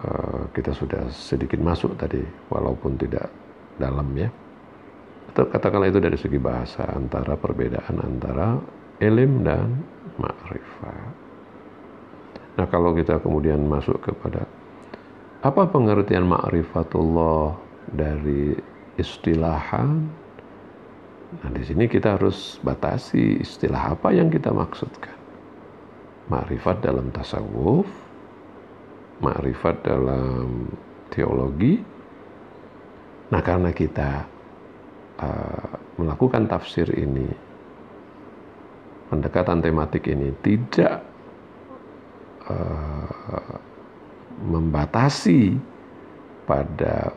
Eh, 0.00 0.42
kita 0.56 0.72
sudah 0.72 1.12
sedikit 1.12 1.60
masuk 1.60 1.92
tadi 2.00 2.24
walaupun 2.48 2.96
tidak 2.96 3.28
dalam 3.76 4.08
ya 4.16 4.32
katakanlah 5.34 5.88
itu 5.90 6.00
dari 6.02 6.18
segi 6.18 6.38
bahasa 6.38 6.86
antara 6.92 7.34
perbedaan 7.38 7.96
antara 8.02 8.58
ilim 9.00 9.46
dan 9.46 9.80
makrifat 10.20 11.12
nah 12.58 12.66
kalau 12.68 12.92
kita 12.92 13.22
kemudian 13.22 13.62
masuk 13.64 13.98
kepada 14.02 14.44
apa 15.40 15.64
pengertian 15.72 16.28
ma'rifatullah 16.28 17.56
dari 17.96 18.52
istilahan? 19.00 20.04
Nah 21.40 21.50
di 21.56 21.64
sini 21.64 21.88
kita 21.88 22.20
harus 22.20 22.60
batasi 22.60 23.40
istilah 23.40 23.96
apa 23.96 24.12
yang 24.12 24.28
kita 24.28 24.52
maksudkan. 24.52 25.16
Ma'rifat 26.28 26.84
dalam 26.84 27.08
tasawuf 27.08 27.88
makrifat 29.20 29.84
dalam 29.84 30.66
teologi. 31.12 31.78
Nah, 33.30 33.40
karena 33.44 33.70
kita 33.70 34.26
uh, 35.20 35.70
melakukan 36.00 36.48
tafsir 36.48 36.88
ini, 36.96 37.28
pendekatan 39.12 39.60
tematik 39.60 40.08
ini 40.08 40.32
tidak 40.40 41.04
uh, 42.48 43.60
membatasi 44.40 45.60
pada 46.48 47.12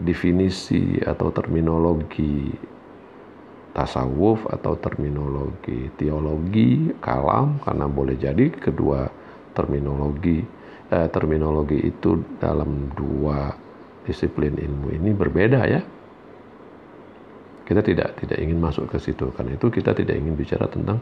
definisi 0.00 0.98
atau 1.04 1.28
terminologi 1.30 2.50
tasawuf 3.70 4.48
atau 4.50 4.74
terminologi 4.80 5.92
teologi 5.94 6.90
kalam 6.98 7.60
karena 7.62 7.86
boleh 7.86 8.16
jadi 8.18 8.50
kedua 8.50 9.06
terminologi 9.54 10.42
eh, 10.90 11.08
terminologi 11.12 11.78
itu 11.86 12.18
dalam 12.42 12.90
dua 12.98 13.54
disiplin 14.02 14.56
ilmu 14.58 14.88
ini 14.96 15.10
berbeda 15.14 15.60
ya. 15.70 15.80
Kita 17.70 17.86
tidak 17.86 18.18
tidak 18.18 18.42
ingin 18.42 18.58
masuk 18.58 18.90
ke 18.90 18.98
situ. 18.98 19.30
Karena 19.30 19.54
itu 19.54 19.70
kita 19.70 19.94
tidak 19.94 20.18
ingin 20.18 20.34
bicara 20.34 20.66
tentang 20.66 20.98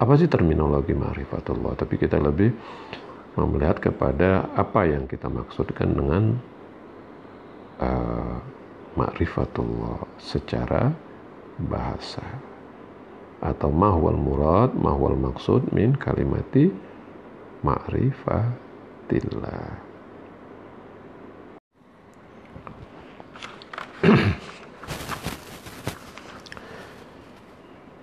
apa 0.00 0.16
sih 0.16 0.32
terminologi 0.32 0.96
ma'rifatullah, 0.96 1.76
tapi 1.76 2.00
kita 2.00 2.16
lebih 2.16 2.56
melihat 3.36 3.84
kepada 3.84 4.48
apa 4.56 4.88
yang 4.88 5.04
kita 5.04 5.28
maksudkan 5.28 5.92
dengan 5.92 6.40
uh, 7.84 8.40
ma'rifatullah 8.96 10.08
secara 10.16 10.88
bahasa. 11.60 12.24
Atau 13.44 13.68
mahwal 13.68 14.16
murad, 14.16 14.72
mahwal 14.72 15.20
maksud 15.20 15.68
min 15.76 16.00
kalimati 16.00 16.72
ma'rifatillah. 17.60 19.85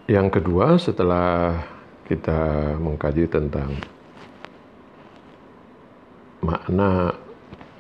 Yang 0.04 0.28
kedua 0.36 0.76
setelah 0.76 1.64
kita 2.04 2.76
mengkaji 2.76 3.24
tentang 3.32 3.72
makna 6.44 7.16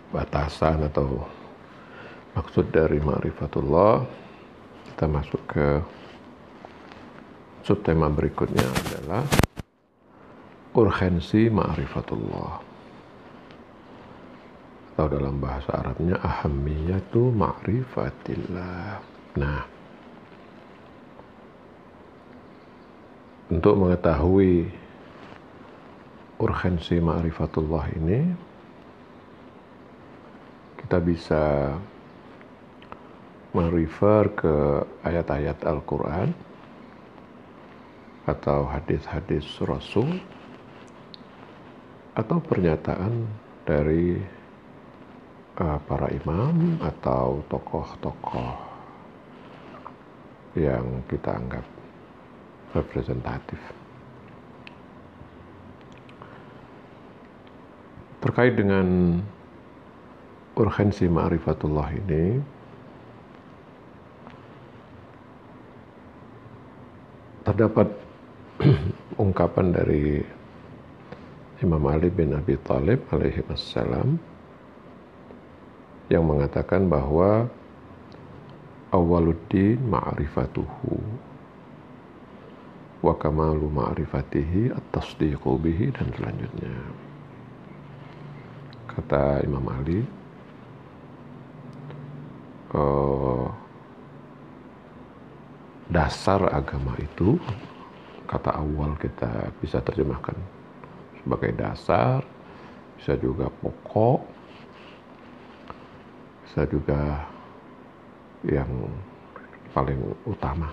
batasan 0.07 0.87
atau 0.87 1.27
maksud 2.31 2.71
dari 2.71 3.03
ma'rifatullah 3.03 4.07
kita 4.87 5.05
masuk 5.11 5.41
ke 5.51 5.67
subtema 7.67 8.07
berikutnya 8.07 8.63
adalah 8.71 9.27
urgensi 10.79 11.51
ma'rifatullah. 11.51 12.51
Atau 14.95 15.07
dalam 15.11 15.43
bahasa 15.43 15.75
Arabnya 15.75 16.23
ahamiyatu 16.23 17.35
ma'rifatillah. 17.35 19.03
Nah 19.35 19.72
untuk 23.51 23.75
mengetahui 23.75 24.71
urgensi 26.39 26.99
ma'rifatullah 26.99 27.85
ini 27.99 28.21
kita 30.79 30.97
bisa 31.03 31.43
merefer 33.55 34.23
ke 34.35 34.55
ayat-ayat 35.07 35.59
Al-Quran 35.63 36.31
atau 38.23 38.67
hadis-hadis 38.67 39.45
Rasul 39.63 40.19
atau 42.15 42.37
pernyataan 42.39 43.27
dari 43.67 44.15
uh, 45.59 45.79
para 45.87 46.07
imam 46.11 46.79
atau 46.79 47.43
tokoh-tokoh 47.51 48.53
yang 50.55 51.01
kita 51.09 51.33
anggap 51.33 51.65
representatif. 52.73 53.61
Terkait 58.19 58.55
dengan 58.55 59.19
urgensi 60.55 61.05
ma'rifatullah 61.09 61.89
ini, 61.93 62.25
terdapat 67.43 67.87
ungkapan 69.23 69.75
dari 69.75 70.23
Imam 71.59 71.83
Ali 71.87 72.07
bin 72.11 72.35
Abi 72.35 72.55
Thalib 72.63 73.03
alaihi 73.11 73.43
wassalam 73.47 74.19
yang 76.11 76.23
mengatakan 76.27 76.87
bahwa 76.87 77.47
awaluddin 78.91 79.79
ma'rifatuhu 79.83 80.99
wa 83.03 83.13
kamalu 83.19 83.67
ma'rifatihi 83.67 84.71
at-tasdiqu 84.71 85.59
bihi 85.59 85.91
dan 85.91 86.07
selanjutnya. 86.15 86.71
Kata 88.87 89.43
Imam 89.43 89.67
Ali 89.67 90.07
uh, 92.71 93.47
dasar 95.91 96.47
agama 96.49 96.95
itu 96.97 97.35
kata 98.25 98.55
awal 98.55 98.95
kita 98.97 99.51
bisa 99.59 99.83
terjemahkan 99.83 100.33
sebagai 101.21 101.51
dasar 101.59 102.23
bisa 102.97 103.13
juga 103.19 103.51
pokok 103.61 104.25
bisa 106.47 106.65
juga 106.71 107.27
yang 108.47 108.69
paling 109.75 109.99
utama 110.25 110.71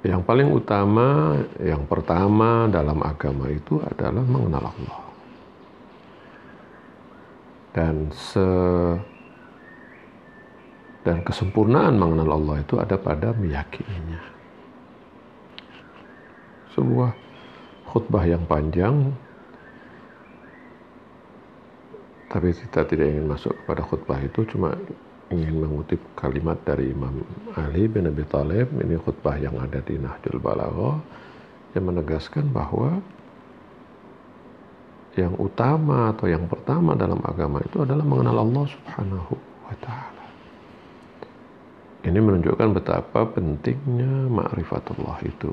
yang 0.00 0.24
paling 0.24 0.48
utama 0.48 1.36
yang 1.60 1.84
pertama 1.84 2.68
dalam 2.72 3.04
agama 3.04 3.52
itu 3.52 3.76
adalah 3.84 4.24
mengenal 4.24 4.72
Allah 4.72 5.00
dan 7.70 8.10
se 8.10 8.46
dan 11.00 11.24
kesempurnaan 11.24 11.96
mengenal 11.96 12.36
Allah 12.36 12.60
itu 12.60 12.76
ada 12.76 12.96
pada 13.00 13.32
meyakininya. 13.32 14.20
Sebuah 16.76 17.10
khutbah 17.88 18.24
yang 18.28 18.44
panjang, 18.44 19.10
tapi 22.28 22.52
kita 22.52 22.84
tidak 22.86 23.06
ingin 23.10 23.26
masuk 23.26 23.56
kepada 23.64 23.82
khutbah 23.82 24.20
itu, 24.20 24.44
cuma 24.54 24.76
ingin 25.30 25.62
mengutip 25.62 26.02
kalimat 26.18 26.58
dari 26.66 26.90
Imam 26.90 27.22
Ali 27.54 27.86
bin 27.86 28.10
Abi 28.10 28.26
Thalib, 28.26 28.74
ini 28.82 28.98
khutbah 28.98 29.38
yang 29.38 29.54
ada 29.62 29.78
di 29.78 29.94
Nahjul 29.94 30.42
Balaghah, 30.42 30.98
yang 31.78 31.84
menegaskan 31.86 32.50
bahwa 32.50 32.98
yang 35.14 35.34
utama 35.38 36.10
atau 36.10 36.26
yang 36.26 36.46
pertama 36.50 36.98
dalam 36.98 37.18
agama 37.22 37.62
itu 37.62 37.82
adalah 37.82 38.02
mengenal 38.02 38.42
Allah 38.42 38.64
Subhanahu 38.74 39.34
wa 39.66 39.74
taala. 39.78 40.26
Ini 42.00 42.18
menunjukkan 42.18 42.68
betapa 42.74 43.28
pentingnya 43.30 44.26
ma'rifatullah 44.34 45.18
itu, 45.22 45.52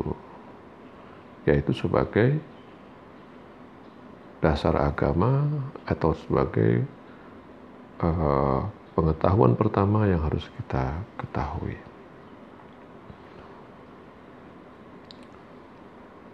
yaitu 1.46 1.76
sebagai 1.78 2.42
dasar 4.42 4.74
agama 4.78 5.46
atau 5.86 6.14
sebagai 6.14 6.86
uh, 8.02 8.62
pengetahuan 8.98 9.54
pertama 9.54 10.10
yang 10.10 10.26
harus 10.26 10.42
kita 10.58 10.98
ketahui. 11.22 11.78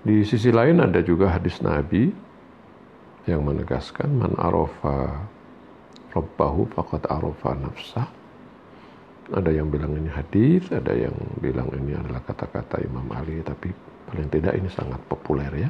Di 0.03 0.23
sisi 0.23 0.47
lain 0.51 0.79
ada 0.79 1.03
juga 1.03 1.31
hadis 1.31 1.59
Nabi 1.59 2.07
yang 3.27 3.43
menegaskan 3.43 4.15
man 4.15 4.35
arafa 4.39 5.27
rabbahu 6.15 6.71
faqad 6.71 7.03
arafa 7.11 7.51
nafsah 7.59 8.07
ada 9.31 9.49
yang 9.55 9.71
bilang 9.71 9.95
ini 9.95 10.11
hadis, 10.11 10.67
ada 10.67 10.91
yang 10.91 11.15
bilang 11.39 11.71
ini 11.71 11.95
adalah 11.95 12.19
kata-kata 12.27 12.83
Imam 12.83 13.07
Ali, 13.15 13.39
tapi 13.39 13.71
paling 14.11 14.27
tidak 14.27 14.53
ini 14.59 14.67
sangat 14.67 14.99
populer 15.07 15.51
ya. 15.63 15.69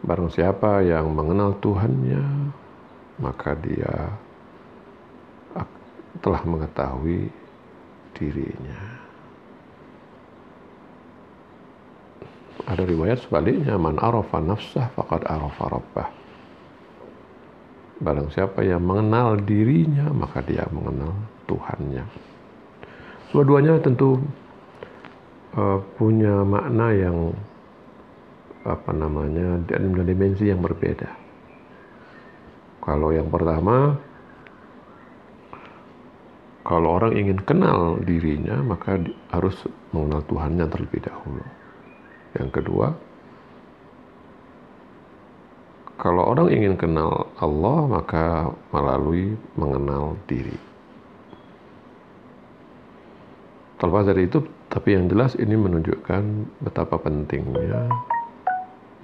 Barang 0.00 0.32
siapa 0.32 0.80
yang 0.80 1.12
mengenal 1.12 1.60
Tuhannya, 1.60 2.24
maka 3.20 3.52
dia 3.60 4.16
telah 6.22 6.42
mengetahui 6.46 7.30
dirinya. 8.14 8.80
Ada 12.64 12.86
riwayat 12.86 13.26
sebaliknya, 13.26 13.76
man 13.76 14.00
arafa 14.00 14.40
nafsah 14.40 14.88
faqad 14.94 15.26
arafa 15.28 15.64
rabbah. 15.68 16.08
Barang 18.00 18.32
siapa 18.32 18.64
yang 18.64 18.82
mengenal 18.82 19.36
dirinya, 19.42 20.08
maka 20.10 20.40
dia 20.42 20.64
mengenal 20.72 21.12
Tuhannya. 21.44 22.04
Dua-duanya 23.34 23.82
tentu 23.84 24.22
uh, 25.58 25.78
punya 25.98 26.40
makna 26.46 26.94
yang 26.94 27.36
apa 28.64 28.96
namanya 28.96 29.60
dan 29.68 29.92
dimensi 29.92 30.48
yang 30.48 30.64
berbeda. 30.64 31.10
Kalau 32.80 33.12
yang 33.12 33.28
pertama, 33.28 34.00
kalau 36.64 36.96
orang 36.96 37.12
ingin 37.12 37.38
kenal 37.44 38.00
dirinya, 38.00 38.56
maka 38.64 38.96
harus 39.28 39.52
mengenal 39.92 40.24
Tuhannya 40.24 40.64
terlebih 40.72 41.04
dahulu. 41.04 41.44
Yang 42.40 42.50
kedua, 42.56 42.96
kalau 46.00 46.24
orang 46.24 46.48
ingin 46.48 46.74
kenal 46.80 47.28
Allah, 47.36 47.78
maka 47.84 48.48
melalui 48.72 49.36
mengenal 49.60 50.16
diri. 50.24 50.56
Terlepas 53.76 54.08
dari 54.08 54.24
itu, 54.24 54.40
tapi 54.72 54.96
yang 54.96 55.12
jelas 55.12 55.36
ini 55.36 55.60
menunjukkan 55.60 56.22
betapa 56.64 56.96
pentingnya 56.96 57.92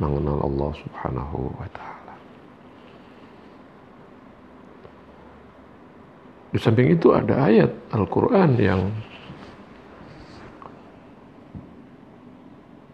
mengenal 0.01 0.49
Allah 0.49 0.71
Subhanahu 0.81 1.53
wa 1.61 1.69
taala. 1.77 2.00
Di 6.51 6.59
samping 6.59 6.91
itu 6.91 7.15
ada 7.15 7.47
ayat 7.47 7.71
Al-Qur'an 7.95 8.59
yang 8.59 8.91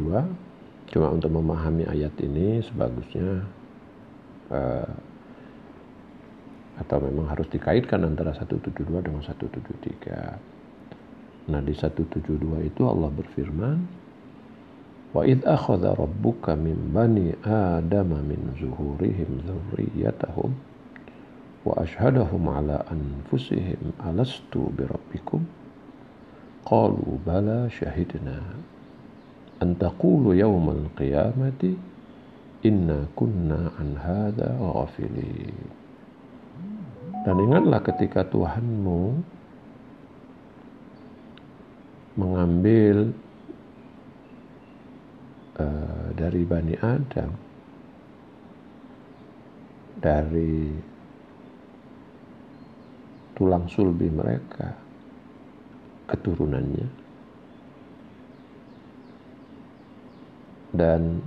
cuma 0.86 1.10
untuk 1.14 1.30
memahami 1.30 1.86
ayat 1.90 2.14
ini 2.22 2.62
sebagusnya 2.66 3.46
uh, 4.50 4.94
atau 6.82 6.98
memang 7.06 7.30
harus 7.30 7.46
dikaitkan 7.54 8.02
antara 8.02 8.34
172 8.34 8.82
dengan 8.98 9.22
173. 9.22 11.54
Nah, 11.54 11.62
di 11.62 11.74
172 11.78 12.66
itu 12.66 12.82
Allah 12.90 13.14
berfirman, 13.14 14.05
Wa 15.16 15.24
id 15.24 15.48
akhadha 15.48 15.96
rabbuka 15.96 16.60
min 16.60 16.92
bani 16.92 17.32
Adam 17.48 18.20
min 18.28 18.52
zuhurihim 18.60 19.48
dzurriyyatahum 19.48 20.52
wa 21.64 21.72
ashhadahum 21.80 22.44
ala 22.52 22.84
anfusihim 22.92 23.96
alastu 24.04 24.76
bi 24.76 24.84
rabbikum? 24.84 25.48
Qalu 26.68 27.16
bala 27.24 27.72
shahidna 27.72 28.44
an 29.64 29.80
taqulu 29.80 30.36
yawmal 30.36 30.92
qiyamati 31.00 31.80
inna 32.68 33.08
kunna 33.16 33.72
an 33.80 33.96
hadha 33.96 34.52
ghafilin. 34.52 35.56
Dan 37.24 37.40
ingatlah 37.40 37.80
ketika 37.88 38.28
Tuhanmu 38.28 39.16
mengambil 42.20 43.16
uh, 45.60 46.08
dari 46.16 46.42
Bani 46.44 46.76
Adam 46.80 47.32
dari 49.96 50.76
tulang 53.36 53.66
sulbi 53.68 54.08
mereka 54.08 54.76
keturunannya 56.06 56.88
dan 60.76 61.24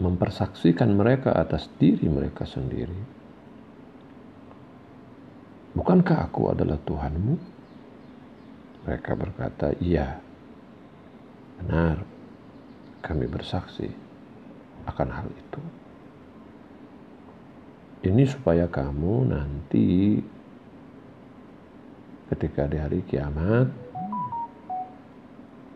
mempersaksikan 0.00 0.90
mereka 0.96 1.36
atas 1.36 1.70
diri 1.78 2.08
mereka 2.10 2.42
sendiri. 2.48 3.14
Bukankah 5.74 6.30
aku 6.30 6.50
adalah 6.50 6.78
Tuhanmu? 6.80 7.34
Mereka 8.84 9.12
berkata, 9.16 9.74
iya, 9.80 10.18
benar, 11.60 12.02
kami 13.04 13.28
bersaksi 13.28 13.92
akan 14.88 15.08
hal 15.12 15.28
itu. 15.28 15.62
Ini 18.08 18.24
supaya 18.24 18.64
kamu 18.64 19.28
nanti 19.28 20.20
ketika 22.32 22.64
di 22.64 22.80
hari 22.80 23.00
kiamat 23.04 23.68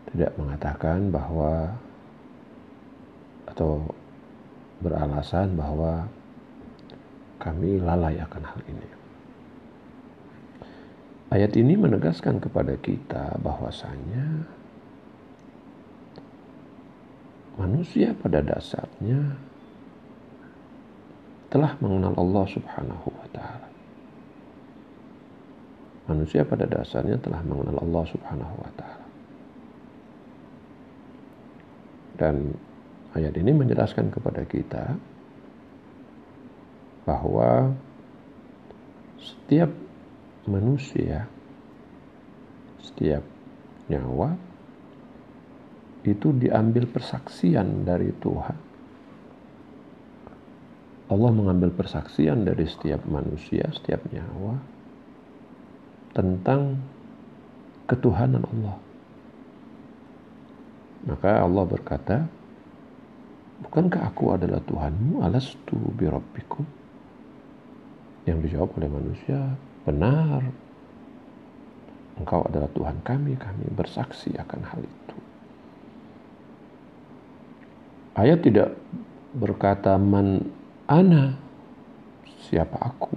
tidak 0.09 0.33
mengatakan 0.41 1.13
bahwa 1.13 1.77
atau 3.45 3.85
beralasan 4.81 5.53
bahwa 5.53 6.09
kami 7.37 7.77
lalai 7.77 8.17
akan 8.17 8.43
hal 8.45 8.61
ini. 8.65 8.89
Ayat 11.29 11.53
ini 11.53 11.77
menegaskan 11.77 12.41
kepada 12.41 12.73
kita 12.81 13.37
bahwasanya 13.41 14.49
manusia 17.59 18.15
pada 18.15 18.39
dasarnya 18.39 19.35
telah 21.51 21.75
mengenal 21.83 22.15
Allah 22.15 22.45
Subhanahu 22.47 23.07
wa 23.11 23.27
taala. 23.35 23.67
Manusia 26.07 26.41
pada 26.47 26.63
dasarnya 26.65 27.19
telah 27.19 27.43
mengenal 27.43 27.83
Allah 27.83 28.03
Subhanahu 28.07 28.55
wa 28.55 28.71
taala. 28.79 29.05
Dan 32.15 32.35
Ayat 33.09 33.33
ini 33.41 33.49
menjelaskan 33.57 34.13
kepada 34.13 34.45
kita 34.45 34.93
bahwa 37.09 37.73
setiap 39.17 39.73
manusia, 40.45 41.25
setiap 42.85 43.25
nyawa 43.89 44.37
itu 46.03 46.31
diambil 46.31 46.87
persaksian 46.87 47.83
dari 47.83 48.11
Tuhan. 48.23 48.57
Allah 51.09 51.31
mengambil 51.33 51.73
persaksian 51.73 52.45
dari 52.45 52.69
setiap 52.69 53.01
manusia, 53.09 53.65
setiap 53.73 54.05
nyawa 54.13 54.61
tentang 56.13 56.77
ketuhanan 57.89 58.45
Allah. 58.45 58.77
Maka 61.09 61.31
Allah 61.41 61.65
berkata, 61.65 62.17
Bukankah 63.59 64.07
aku 64.07 64.39
adalah 64.39 64.63
Tuhanmu? 64.63 65.19
Alastu 65.19 65.75
birabbikum? 65.99 66.63
Yang 68.23 68.37
dijawab 68.47 68.69
oleh 68.79 68.87
manusia, 68.87 69.39
benar. 69.83 70.47
Engkau 72.19 72.47
adalah 72.47 72.71
Tuhan 72.71 73.03
kami, 73.03 73.35
kami 73.35 73.65
bersaksi 73.75 74.31
akan 74.39 74.61
hal 74.63 74.81
itu. 74.83 74.98
Ayat 78.19 78.43
tidak 78.43 78.75
berkata 79.31 79.95
man 79.95 80.43
ana, 80.91 81.39
siapa 82.43 82.75
aku. 82.75 83.15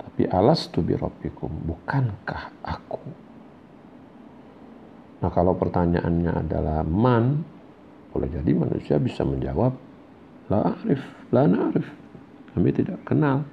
Tapi 0.00 0.24
alastu 0.32 0.80
birabbikum, 0.80 1.52
bukankah 1.68 2.56
aku? 2.64 3.04
Nah 5.20 5.28
kalau 5.28 5.60
pertanyaannya 5.60 6.32
adalah 6.40 6.80
man, 6.88 7.44
boleh 8.16 8.32
jadi 8.32 8.48
manusia 8.56 8.96
bisa 8.96 9.28
menjawab, 9.28 9.76
la 10.48 10.72
arif, 10.72 11.04
la 11.28 11.44
narif. 11.44 11.84
Kami 12.56 12.68
tidak 12.72 12.96
kenal. 13.04 13.44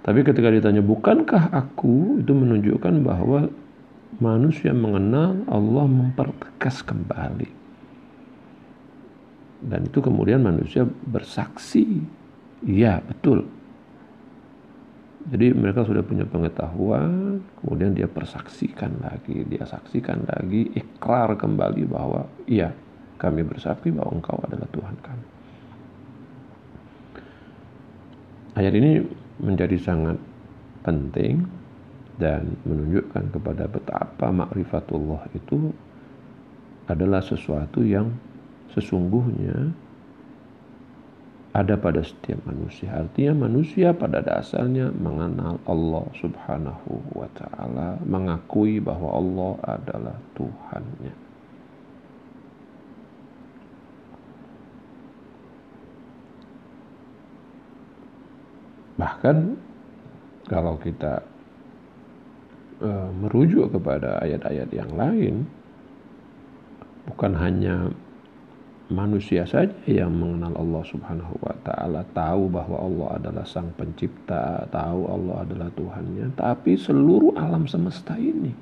Tapi 0.00 0.24
ketika 0.24 0.48
ditanya, 0.48 0.80
bukankah 0.80 1.52
aku? 1.52 2.24
Itu 2.24 2.32
menunjukkan 2.32 3.04
bahwa 3.04 3.52
manusia 4.18 4.74
mengenal 4.76 5.46
Allah 5.48 5.86
mempertegas 5.88 6.84
kembali. 6.84 7.48
Dan 9.62 9.86
itu 9.86 10.02
kemudian 10.02 10.42
manusia 10.42 10.82
bersaksi. 10.84 12.02
Iya, 12.66 12.98
betul. 13.00 13.46
Jadi 15.22 15.54
mereka 15.54 15.86
sudah 15.86 16.02
punya 16.02 16.26
pengetahuan, 16.26 17.38
kemudian 17.62 17.94
dia 17.94 18.10
persaksikan 18.10 18.98
lagi, 19.06 19.46
dia 19.46 19.62
saksikan 19.62 20.26
lagi, 20.26 20.66
ikrar 20.74 21.38
kembali 21.38 21.86
bahwa 21.86 22.26
iya, 22.50 22.74
kami 23.22 23.46
bersaksi 23.46 23.94
bahwa 23.94 24.18
engkau 24.18 24.34
adalah 24.42 24.66
Tuhan 24.74 24.96
kami. 24.98 25.26
Ayat 28.58 28.74
ini 28.74 28.98
menjadi 29.38 29.78
sangat 29.78 30.18
penting 30.82 31.46
dan 32.22 32.54
menunjukkan 32.62 33.34
kepada 33.34 33.66
betapa 33.66 34.30
makrifatullah 34.30 35.26
itu 35.34 35.74
adalah 36.86 37.18
sesuatu 37.18 37.82
yang 37.82 38.14
sesungguhnya 38.70 39.74
ada 41.52 41.74
pada 41.76 42.00
setiap 42.00 42.38
manusia. 42.46 42.94
Artinya 42.94 43.44
manusia 43.50 43.92
pada 43.92 44.22
dasarnya 44.22 44.94
mengenal 44.94 45.58
Allah 45.66 46.06
Subhanahu 46.16 46.92
wa 47.12 47.28
taala, 47.34 47.98
mengakui 48.06 48.78
bahwa 48.78 49.18
Allah 49.18 49.52
adalah 49.76 50.16
Tuhannya. 50.38 51.14
Bahkan 58.96 59.36
kalau 60.46 60.78
kita 60.78 61.31
e, 62.82 62.90
merujuk 63.22 63.70
kepada 63.70 64.18
ayat-ayat 64.20 64.68
yang 64.74 64.90
lain 64.98 65.46
bukan 67.06 67.32
hanya 67.38 67.88
manusia 68.90 69.46
saja 69.48 69.72
yang 69.88 70.12
mengenal 70.12 70.52
Allah 70.58 70.82
Subhanahu 70.84 71.34
wa 71.40 71.54
taala, 71.64 72.04
tahu 72.12 72.52
bahwa 72.52 72.76
Allah 72.76 73.08
adalah 73.22 73.44
sang 73.48 73.72
pencipta, 73.78 74.68
tahu 74.68 75.08
Allah 75.08 75.48
adalah 75.48 75.68
Tuhannya, 75.72 76.34
tapi 76.36 76.76
seluruh 76.76 77.32
alam 77.40 77.64
semesta 77.64 78.18
ini 78.20 78.52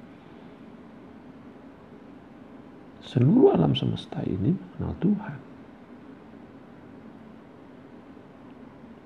seluruh 3.11 3.59
alam 3.59 3.74
semesta 3.74 4.22
ini 4.22 4.54
mengenal 4.54 4.94
Tuhan. 5.02 5.38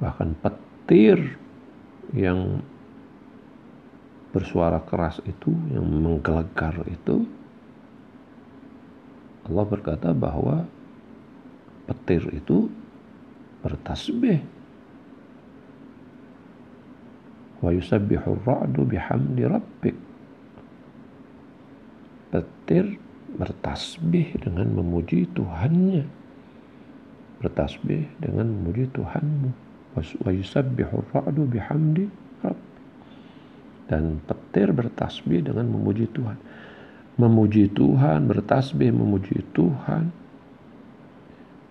Bahkan 0.04 0.28
petir 0.44 1.18
yang 2.12 2.60
bersuara 4.34 4.82
keras 4.82 5.22
itu, 5.22 5.54
yang 5.70 5.86
menggelegar 5.86 6.82
itu, 6.90 7.22
Allah 9.46 9.62
berkata 9.62 10.10
bahwa 10.10 10.66
petir 11.86 12.26
itu 12.34 12.66
bertasbih. 13.62 14.42
Wa 17.62 17.70
yusabbihu 17.70 18.42
ra'du 18.42 18.82
bihamdi 18.82 19.44
rabbik. 19.46 19.96
Petir 22.34 22.98
bertasbih 23.38 24.34
dengan 24.42 24.68
memuji 24.74 25.30
Tuhannya. 25.30 26.04
Bertasbih 27.38 28.08
dengan 28.18 28.48
memuji 28.48 28.90
Tuhanmu. 28.90 29.50
Wa 29.94 30.30
yusabbihu 30.32 31.04
ra'du 31.12 31.44
bihamdi. 31.46 32.23
Dan 33.84 34.24
petir 34.24 34.72
bertasbih 34.72 35.44
dengan 35.44 35.68
memuji 35.68 36.08
Tuhan. 36.08 36.38
Memuji 37.20 37.70
Tuhan, 37.70 38.26
bertasbih 38.26 38.90
memuji 38.90 39.44
Tuhan 39.54 40.24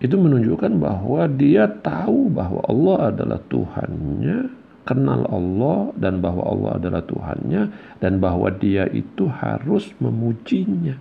itu 0.04 0.20
menunjukkan 0.20 0.72
bahwa 0.76 1.24
dia 1.32 1.64
tahu 1.64 2.28
bahwa 2.28 2.60
Allah 2.68 2.98
adalah 3.08 3.40
Tuhannya, 3.48 4.52
kenal 4.84 5.24
Allah 5.32 5.96
dan 5.96 6.20
bahwa 6.20 6.44
Allah 6.44 6.70
adalah 6.76 7.02
Tuhannya 7.08 7.62
dan 8.04 8.20
bahwa 8.20 8.52
dia 8.52 8.84
itu 8.92 9.24
harus 9.32 9.88
memujinya. 9.96 11.00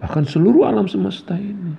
Bahkan 0.00 0.24
seluruh 0.32 0.64
alam 0.64 0.88
semesta 0.88 1.36
ini. 1.36 1.76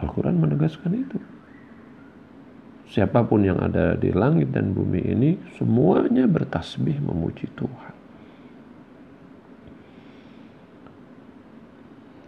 Al-Quran 0.00 0.40
menegaskan 0.40 0.92
itu. 0.96 1.20
Siapa 2.96 3.20
pun 3.28 3.44
yang 3.44 3.60
ada 3.60 3.92
di 3.92 4.08
langit 4.08 4.56
dan 4.56 4.72
bumi 4.72 5.04
ini 5.04 5.30
semuanya 5.60 6.24
bertasbih 6.24 6.96
memuji 7.04 7.44
Tuhan. 7.52 7.94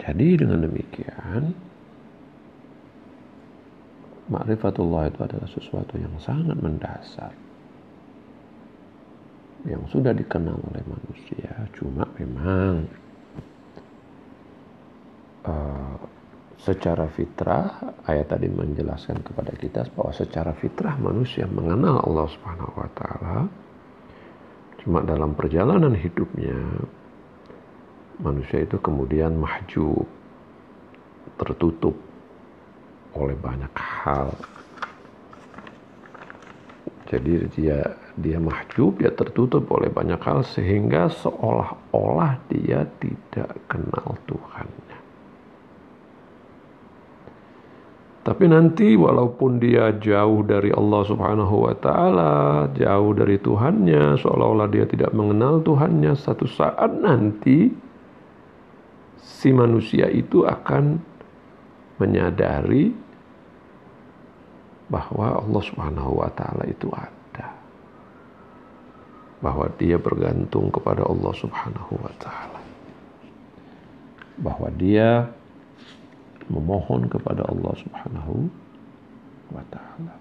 Jadi 0.04 0.28
dengan 0.36 0.68
demikian 0.68 1.56
Ma'rifatullah 4.28 5.08
itu 5.08 5.20
adalah 5.24 5.48
sesuatu 5.48 5.96
yang 5.96 6.12
sangat 6.20 6.60
mendasar 6.60 7.32
yang 9.64 9.82
sudah 9.88 10.12
dikenal 10.12 10.60
oleh 10.68 10.84
manusia 10.84 11.50
cuma 11.74 12.04
memang 12.20 12.86
uh, 15.48 15.87
secara 16.58 17.06
fitrah 17.06 17.94
ayat 18.02 18.34
tadi 18.34 18.50
menjelaskan 18.50 19.22
kepada 19.22 19.54
kita 19.54 19.86
bahwa 19.94 20.10
secara 20.10 20.52
fitrah 20.58 20.98
manusia 20.98 21.46
mengenal 21.46 22.02
Allah 22.02 22.26
Subhanahu 22.26 22.74
wa 22.74 22.90
taala 22.98 23.36
cuma 24.82 25.02
dalam 25.06 25.38
perjalanan 25.38 25.94
hidupnya 25.94 26.58
manusia 28.18 28.66
itu 28.66 28.74
kemudian 28.82 29.38
mahjub 29.38 30.06
tertutup 31.38 31.94
oleh 33.14 33.38
banyak 33.38 33.70
hal. 33.78 34.34
Jadi 37.08 37.48
dia 37.56 37.96
dia 38.18 38.36
mahjub, 38.36 39.00
dia 39.00 39.08
tertutup 39.14 39.64
oleh 39.72 39.88
banyak 39.88 40.20
hal 40.20 40.44
sehingga 40.44 41.08
seolah-olah 41.08 42.36
dia 42.52 42.84
tidak 43.00 43.54
kenal 43.70 44.18
Tuhannya. 44.28 44.97
Tapi 48.26 48.44
nanti 48.50 48.92
walaupun 48.98 49.56
dia 49.62 49.94
jauh 49.96 50.44
dari 50.44 50.68
Allah 50.74 51.02
Subhanahu 51.06 51.64
wa 51.64 51.74
taala, 51.78 52.66
jauh 52.76 53.16
dari 53.16 53.40
Tuhannya, 53.40 54.18
seolah-olah 54.20 54.68
dia 54.68 54.84
tidak 54.84 55.14
mengenal 55.16 55.62
Tuhannya, 55.64 56.12
satu 56.18 56.44
saat 56.44 56.92
nanti 56.98 57.72
si 59.16 59.48
manusia 59.54 60.10
itu 60.10 60.44
akan 60.44 60.98
menyadari 62.02 62.92
bahwa 64.90 65.38
Allah 65.38 65.62
Subhanahu 65.62 66.12
wa 66.18 66.30
taala 66.34 66.64
itu 66.66 66.90
ada. 66.92 67.54
Bahwa 69.38 69.70
dia 69.78 69.94
bergantung 69.96 70.74
kepada 70.74 71.06
Allah 71.06 71.32
Subhanahu 71.32 71.92
wa 72.02 72.12
taala. 72.18 72.60
Bahwa 74.42 74.68
dia 74.74 75.30
memohon 76.48 77.08
kepada 77.12 77.44
Allah 77.44 77.74
Subhanahu 77.76 78.48
wa 79.52 79.64
taala. 79.72 80.14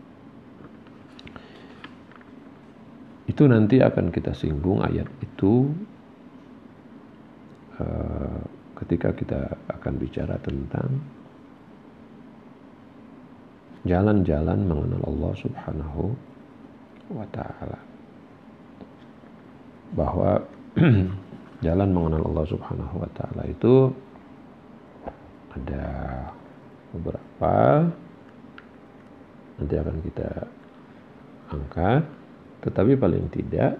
Itu 3.27 3.43
nanti 3.47 3.83
akan 3.83 4.07
kita 4.11 4.31
singgung 4.31 4.79
ayat 4.83 5.07
itu 5.19 5.67
uh, 7.79 8.39
ketika 8.83 9.11
kita 9.11 9.41
akan 9.67 9.93
bicara 9.99 10.39
tentang 10.39 11.03
jalan-jalan 13.83 14.59
mengenal 14.63 15.01
Allah 15.07 15.33
Subhanahu 15.43 16.03
wa 17.11 17.27
taala. 17.31 17.79
Bahwa 19.95 20.43
jalan 21.65 21.89
mengenal 21.91 22.23
Allah 22.31 22.45
Subhanahu 22.47 22.95
wa 23.01 23.09
taala 23.15 23.43
itu 23.47 23.91
ada 25.57 25.87
beberapa 26.93 27.55
nanti 29.57 29.75
akan 29.75 29.97
kita 30.05 30.29
angkat 31.49 32.01
tetapi 32.61 32.93
paling 32.93 33.25
tidak 33.33 33.73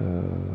eh, 0.00 0.54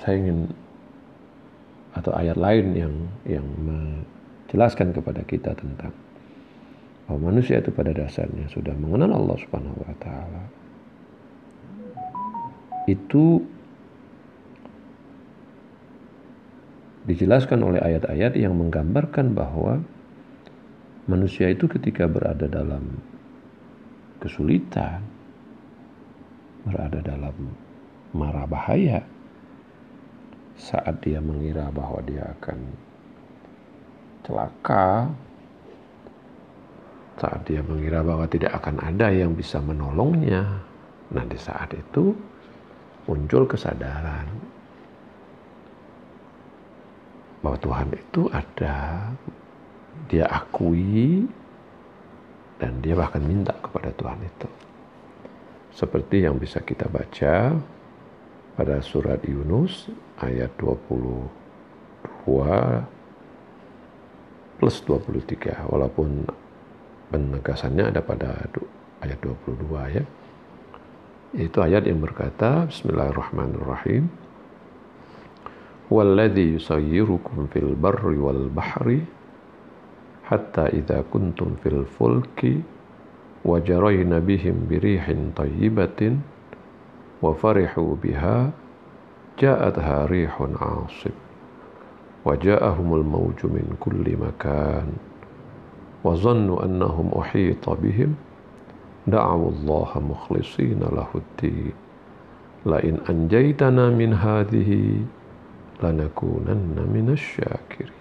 saya 0.00 0.16
ingin 0.16 0.48
atau 1.92 2.14
ayat 2.16 2.38
lain 2.38 2.66
yang 2.72 2.94
yang 3.28 3.46
menjelaskan 3.60 4.96
kepada 4.96 5.20
kita 5.26 5.52
tentang 5.52 5.92
bahwa 7.04 7.34
manusia 7.34 7.58
itu 7.58 7.74
pada 7.74 7.90
dasarnya 7.90 8.46
sudah 8.48 8.72
mengenal 8.78 9.18
Allah 9.18 9.36
Subhanahu 9.42 9.82
wa 9.82 9.94
taala. 9.98 10.59
Itu 12.90 13.46
dijelaskan 17.06 17.62
oleh 17.62 17.80
ayat-ayat 17.80 18.34
yang 18.34 18.58
menggambarkan 18.58 19.32
bahwa 19.34 19.78
manusia 21.06 21.50
itu 21.50 21.70
ketika 21.70 22.10
berada 22.10 22.50
dalam 22.50 22.98
kesulitan, 24.18 25.00
berada 26.66 27.00
dalam 27.00 27.34
mara 28.12 28.44
bahaya, 28.44 29.00
saat 30.60 31.00
dia 31.00 31.22
mengira 31.24 31.72
bahwa 31.72 32.04
dia 32.04 32.26
akan 32.36 32.58
celaka, 34.22 35.08
saat 37.16 37.40
dia 37.48 37.64
mengira 37.64 38.04
bahwa 38.04 38.28
tidak 38.28 38.52
akan 38.60 38.76
ada 38.84 39.08
yang 39.08 39.32
bisa 39.32 39.56
menolongnya. 39.58 40.62
Nah, 41.10 41.24
di 41.26 41.38
saat 41.40 41.74
itu 41.74 42.14
muncul 43.10 43.42
kesadaran 43.50 44.30
bahwa 47.42 47.58
Tuhan 47.58 47.90
itu 47.90 48.30
ada, 48.30 49.10
dia 50.06 50.30
akui, 50.30 51.26
dan 52.62 52.78
dia 52.78 52.94
bahkan 52.94 53.24
minta 53.24 53.56
kepada 53.58 53.90
Tuhan 53.98 54.20
itu. 54.22 54.46
Seperti 55.74 56.22
yang 56.22 56.38
bisa 56.38 56.62
kita 56.62 56.86
baca 56.86 57.58
pada 58.54 58.76
surat 58.84 59.18
Yunus 59.26 59.90
ayat 60.22 60.54
22 60.60 61.26
plus 64.60 64.76
23 64.84 65.72
walaupun 65.72 66.28
penegasannya 67.08 67.88
ada 67.90 68.04
pada 68.04 68.44
ayat 69.00 69.18
22 69.24 69.96
ya 69.96 70.04
itu 71.30 71.62
ayat 71.62 71.86
yang 71.86 72.02
berkata 72.02 72.66
Bismillahirrahmanirrahim. 72.66 74.10
Walladhi 75.86 76.58
yusayyirukum 76.58 77.46
fil 77.54 77.78
barri 77.78 78.18
wal 78.18 78.50
bahri 78.50 79.06
hatta 80.26 80.74
ida 80.74 81.06
kuntum 81.06 81.54
fil 81.62 81.86
fulki 81.86 82.58
wa 83.46 83.62
bihim 83.62 84.66
birihin 84.66 85.30
tayyibatin 85.30 86.18
wa 87.22 87.30
farihu 87.30 87.94
biha 87.94 88.50
ja'atha 89.38 90.10
rihun 90.10 90.58
'asib 90.58 91.14
wa 92.26 92.34
mawju 93.06 93.46
min 93.46 93.70
kulli 93.78 94.18
makan 94.18 94.98
Wazannu 96.02 96.58
annahum 96.58 97.14
uhita 97.14 97.78
bihim 97.78 98.18
da'awullaha 99.08 100.02
mukhlisina 100.02 100.90
lahuddin. 100.90 101.72
Lain 102.68 103.00
anjaitana 103.08 103.88
min 103.88 104.12
hadhihi 104.12 105.00
lanakunanna 105.80 106.84
minasyakiri 106.84 108.00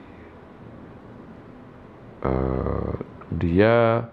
uh, 2.24 2.28
eh, 2.28 2.94
dia 3.40 4.04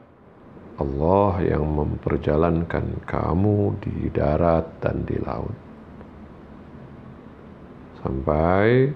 Allah 0.77 1.33
yang 1.41 1.65
memperjalankan 1.65 3.01
kamu 3.09 3.81
di 3.81 4.13
darat 4.13 4.69
dan 4.85 5.09
di 5.09 5.17
laut. 5.25 5.57
Sampai 8.05 8.93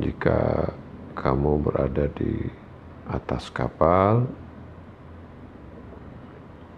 jika 0.00 0.72
kamu 1.12 1.60
berada 1.60 2.08
di 2.16 2.40
atas 3.04 3.52
kapal 3.52 4.24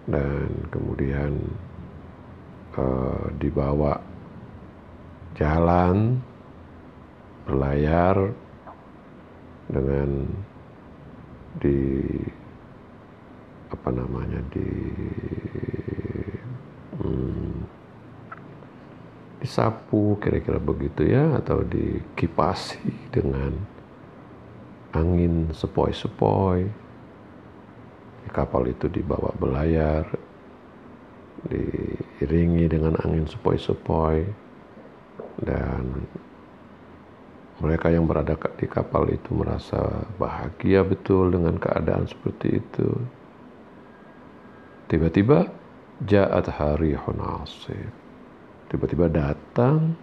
dan 0.09 0.49
kemudian 0.73 1.37
uh, 2.81 3.29
dibawa 3.37 4.01
jalan 5.37 6.19
berlayar 7.45 8.33
dengan 9.69 10.25
di 11.61 12.09
apa 13.69 13.89
namanya 13.93 14.41
di 14.49 14.69
hmm, 16.97 17.53
disapu 19.45 20.17
kira-kira 20.25 20.57
begitu 20.57 21.05
ya 21.05 21.37
atau 21.37 21.61
dikipasi 21.61 23.13
dengan 23.13 23.53
angin 24.97 25.53
sepoi-sepoi 25.53 26.88
kapal 28.31 28.69
itu 28.69 28.87
dibawa 28.87 29.35
belayar 29.37 30.07
diiringi 31.49 32.67
dengan 32.67 32.99
angin 33.03 33.27
sepoi-sepoi 33.27 34.27
dan 35.43 36.05
Mereka 37.59 37.91
yang 37.91 38.07
berada 38.07 38.39
di 38.55 38.71
kapal 38.71 39.11
itu 39.11 39.35
merasa 39.35 40.07
bahagia 40.15 40.87
betul 40.87 41.35
dengan 41.35 41.59
keadaan 41.59 42.07
seperti 42.07 42.63
itu. 42.63 42.89
Tiba-tiba 44.87 45.51
ja'at 46.07 46.47
harihun 46.55 47.19
asif. 47.43 47.91
Tiba-tiba 48.71 49.11
datang 49.11 49.99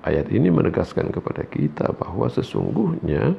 Ayat 0.00 0.32
ini 0.32 0.48
menegaskan 0.48 1.12
kepada 1.12 1.44
kita 1.44 1.92
bahwa 1.92 2.24
sesungguhnya 2.32 3.36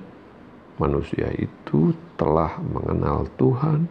manusia 0.77 1.29
itu 1.33 1.93
telah 2.17 2.61
mengenal 2.61 3.25
Tuhan, 3.37 3.89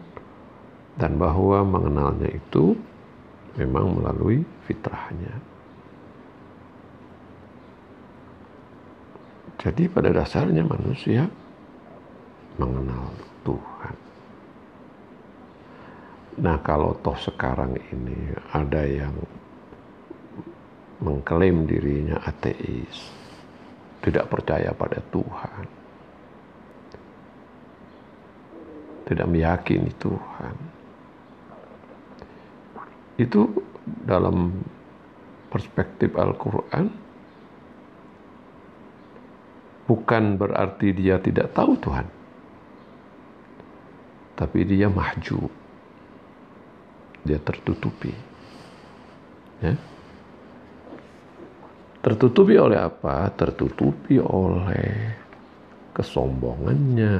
dan 0.99 1.16
bahwa 1.16 1.64
mengenalnya 1.64 2.31
itu 2.31 2.77
memang 3.57 3.99
melalui 3.99 4.45
fitrahnya. 4.68 5.33
Jadi 9.61 9.93
pada 9.93 10.09
dasarnya 10.09 10.64
manusia 10.64 11.29
mengenal 12.57 13.12
Tuhan. 13.45 13.97
Nah 16.41 16.57
kalau 16.64 16.97
toh 17.05 17.16
sekarang 17.21 17.77
ini 17.93 18.33
ada 18.57 18.89
yang 18.89 19.12
mengklaim 21.01 21.64
dirinya 21.64 22.20
ateis, 22.24 23.09
tidak 24.05 24.28
percaya 24.28 24.72
pada 24.76 25.01
Tuhan, 25.09 25.64
tidak 29.09 29.26
meyakini 29.28 29.92
Tuhan, 29.96 30.57
itu 33.20 33.48
dalam 33.84 34.57
perspektif 35.51 36.14
Al-Quran 36.14 36.88
bukan 39.90 40.38
berarti 40.38 40.94
dia 40.94 41.18
tidak 41.18 41.51
tahu 41.51 41.74
Tuhan 41.82 42.07
tapi 44.38 44.62
dia 44.62 44.86
mahjub 44.86 45.51
dia 47.26 47.36
tertutupi 47.42 48.14
ya 49.59 49.74
tertutupi 52.01 52.57
oleh 52.57 52.80
apa? 52.80 53.28
Tertutupi 53.36 54.16
oleh 54.20 54.88
kesombongannya. 55.92 57.16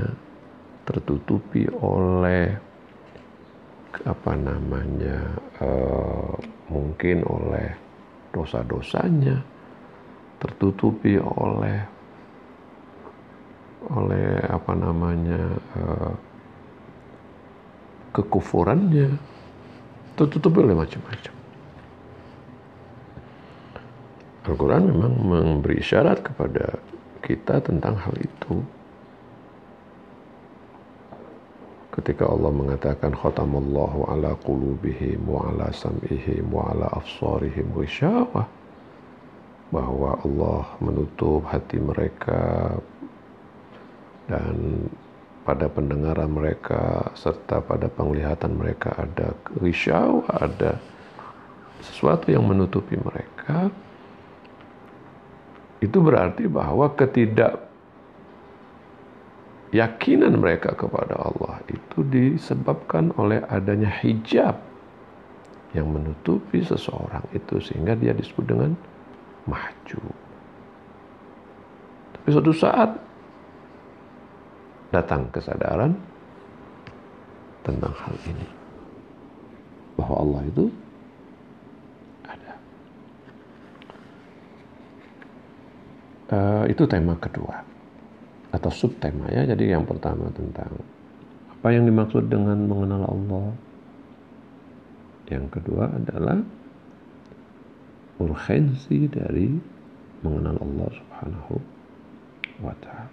Tertutupi 0.85 1.69
oleh 1.71 2.51
apa 4.01 4.33
namanya 4.33 5.19
uh, 5.61 6.35
mungkin 6.73 7.23
oleh 7.29 7.69
dosa-dosanya. 8.33 9.37
Tertutupi 10.41 11.21
oleh 11.21 11.79
oleh 13.91 14.41
apa 14.49 14.73
namanya 14.73 15.43
uh, 15.77 16.13
kekufurannya. 18.17 19.09
Tertutupi 20.17 20.59
oleh 20.65 20.77
macam-macam. 20.77 21.40
Al-Quran 24.51 24.91
memang 24.91 25.13
memberi 25.23 25.79
syarat 25.79 26.27
kepada 26.27 26.77
kita 27.23 27.63
tentang 27.63 27.95
hal 27.95 28.15
itu. 28.19 28.61
ketika 31.91 32.23
Allah 32.25 32.49
mengatakan 32.55 33.13
khatamallahu 33.13 34.09
ala 34.09 34.33
qulubihim 34.47 35.27
wa 35.27 35.51
ala 35.51 35.69
sam'ihim 35.75 36.47
wa 36.49 36.71
ala 36.71 36.87
afsarihim 36.97 37.67
ghishawah 37.75 38.47
bahwa 39.75 40.17
Allah 40.23 40.65
menutup 40.81 41.45
hati 41.51 41.83
mereka 41.83 42.73
dan 44.31 44.87
pada 45.43 45.67
pendengaran 45.67 46.31
mereka 46.31 47.11
serta 47.19 47.59
pada 47.59 47.91
penglihatan 47.91 48.55
mereka 48.55 48.95
ada 48.95 49.35
risau 49.59 50.23
ada 50.31 50.79
sesuatu 51.83 52.31
yang 52.31 52.47
menutupi 52.47 52.97
mereka 53.03 53.69
itu 55.81 55.97
berarti 55.97 56.45
bahwa 56.45 56.93
ketidak 56.93 57.57
yakinan 59.73 60.37
mereka 60.37 60.77
kepada 60.77 61.17
Allah 61.17 61.63
itu 61.73 62.05
disebabkan 62.05 63.15
oleh 63.17 63.41
adanya 63.49 63.89
hijab 63.89 64.61
yang 65.73 65.89
menutupi 65.89 66.61
seseorang 66.61 67.23
itu 67.31 67.63
sehingga 67.63 67.95
dia 67.95 68.11
disebut 68.11 68.45
dengan 68.45 68.75
mahjub. 69.47 70.03
Tapi 72.19 72.29
suatu 72.29 72.53
saat 72.53 72.91
datang 74.91 75.31
kesadaran 75.31 75.95
tentang 77.63 77.95
hal 77.95 78.17
ini 78.27 78.49
bahwa 79.95 80.17
Allah 80.19 80.43
itu 80.51 80.65
Uh, 86.31 86.63
itu 86.71 86.87
tema 86.87 87.19
kedua 87.19 87.67
atau 88.55 88.71
subtema 88.71 89.27
ya. 89.35 89.43
Jadi 89.51 89.75
yang 89.75 89.83
pertama 89.83 90.31
tentang 90.31 90.71
apa 91.51 91.69
yang 91.75 91.91
dimaksud 91.91 92.31
dengan 92.31 92.71
mengenal 92.71 93.03
Allah. 93.11 93.51
Yang 95.27 95.47
kedua 95.59 95.91
adalah 95.91 96.39
urgensi 98.23 99.11
dari 99.11 99.59
mengenal 100.23 100.59
Allah 100.63 100.89
Subhanahu 100.95 101.55
wa 102.63 102.75
taala. 102.79 103.10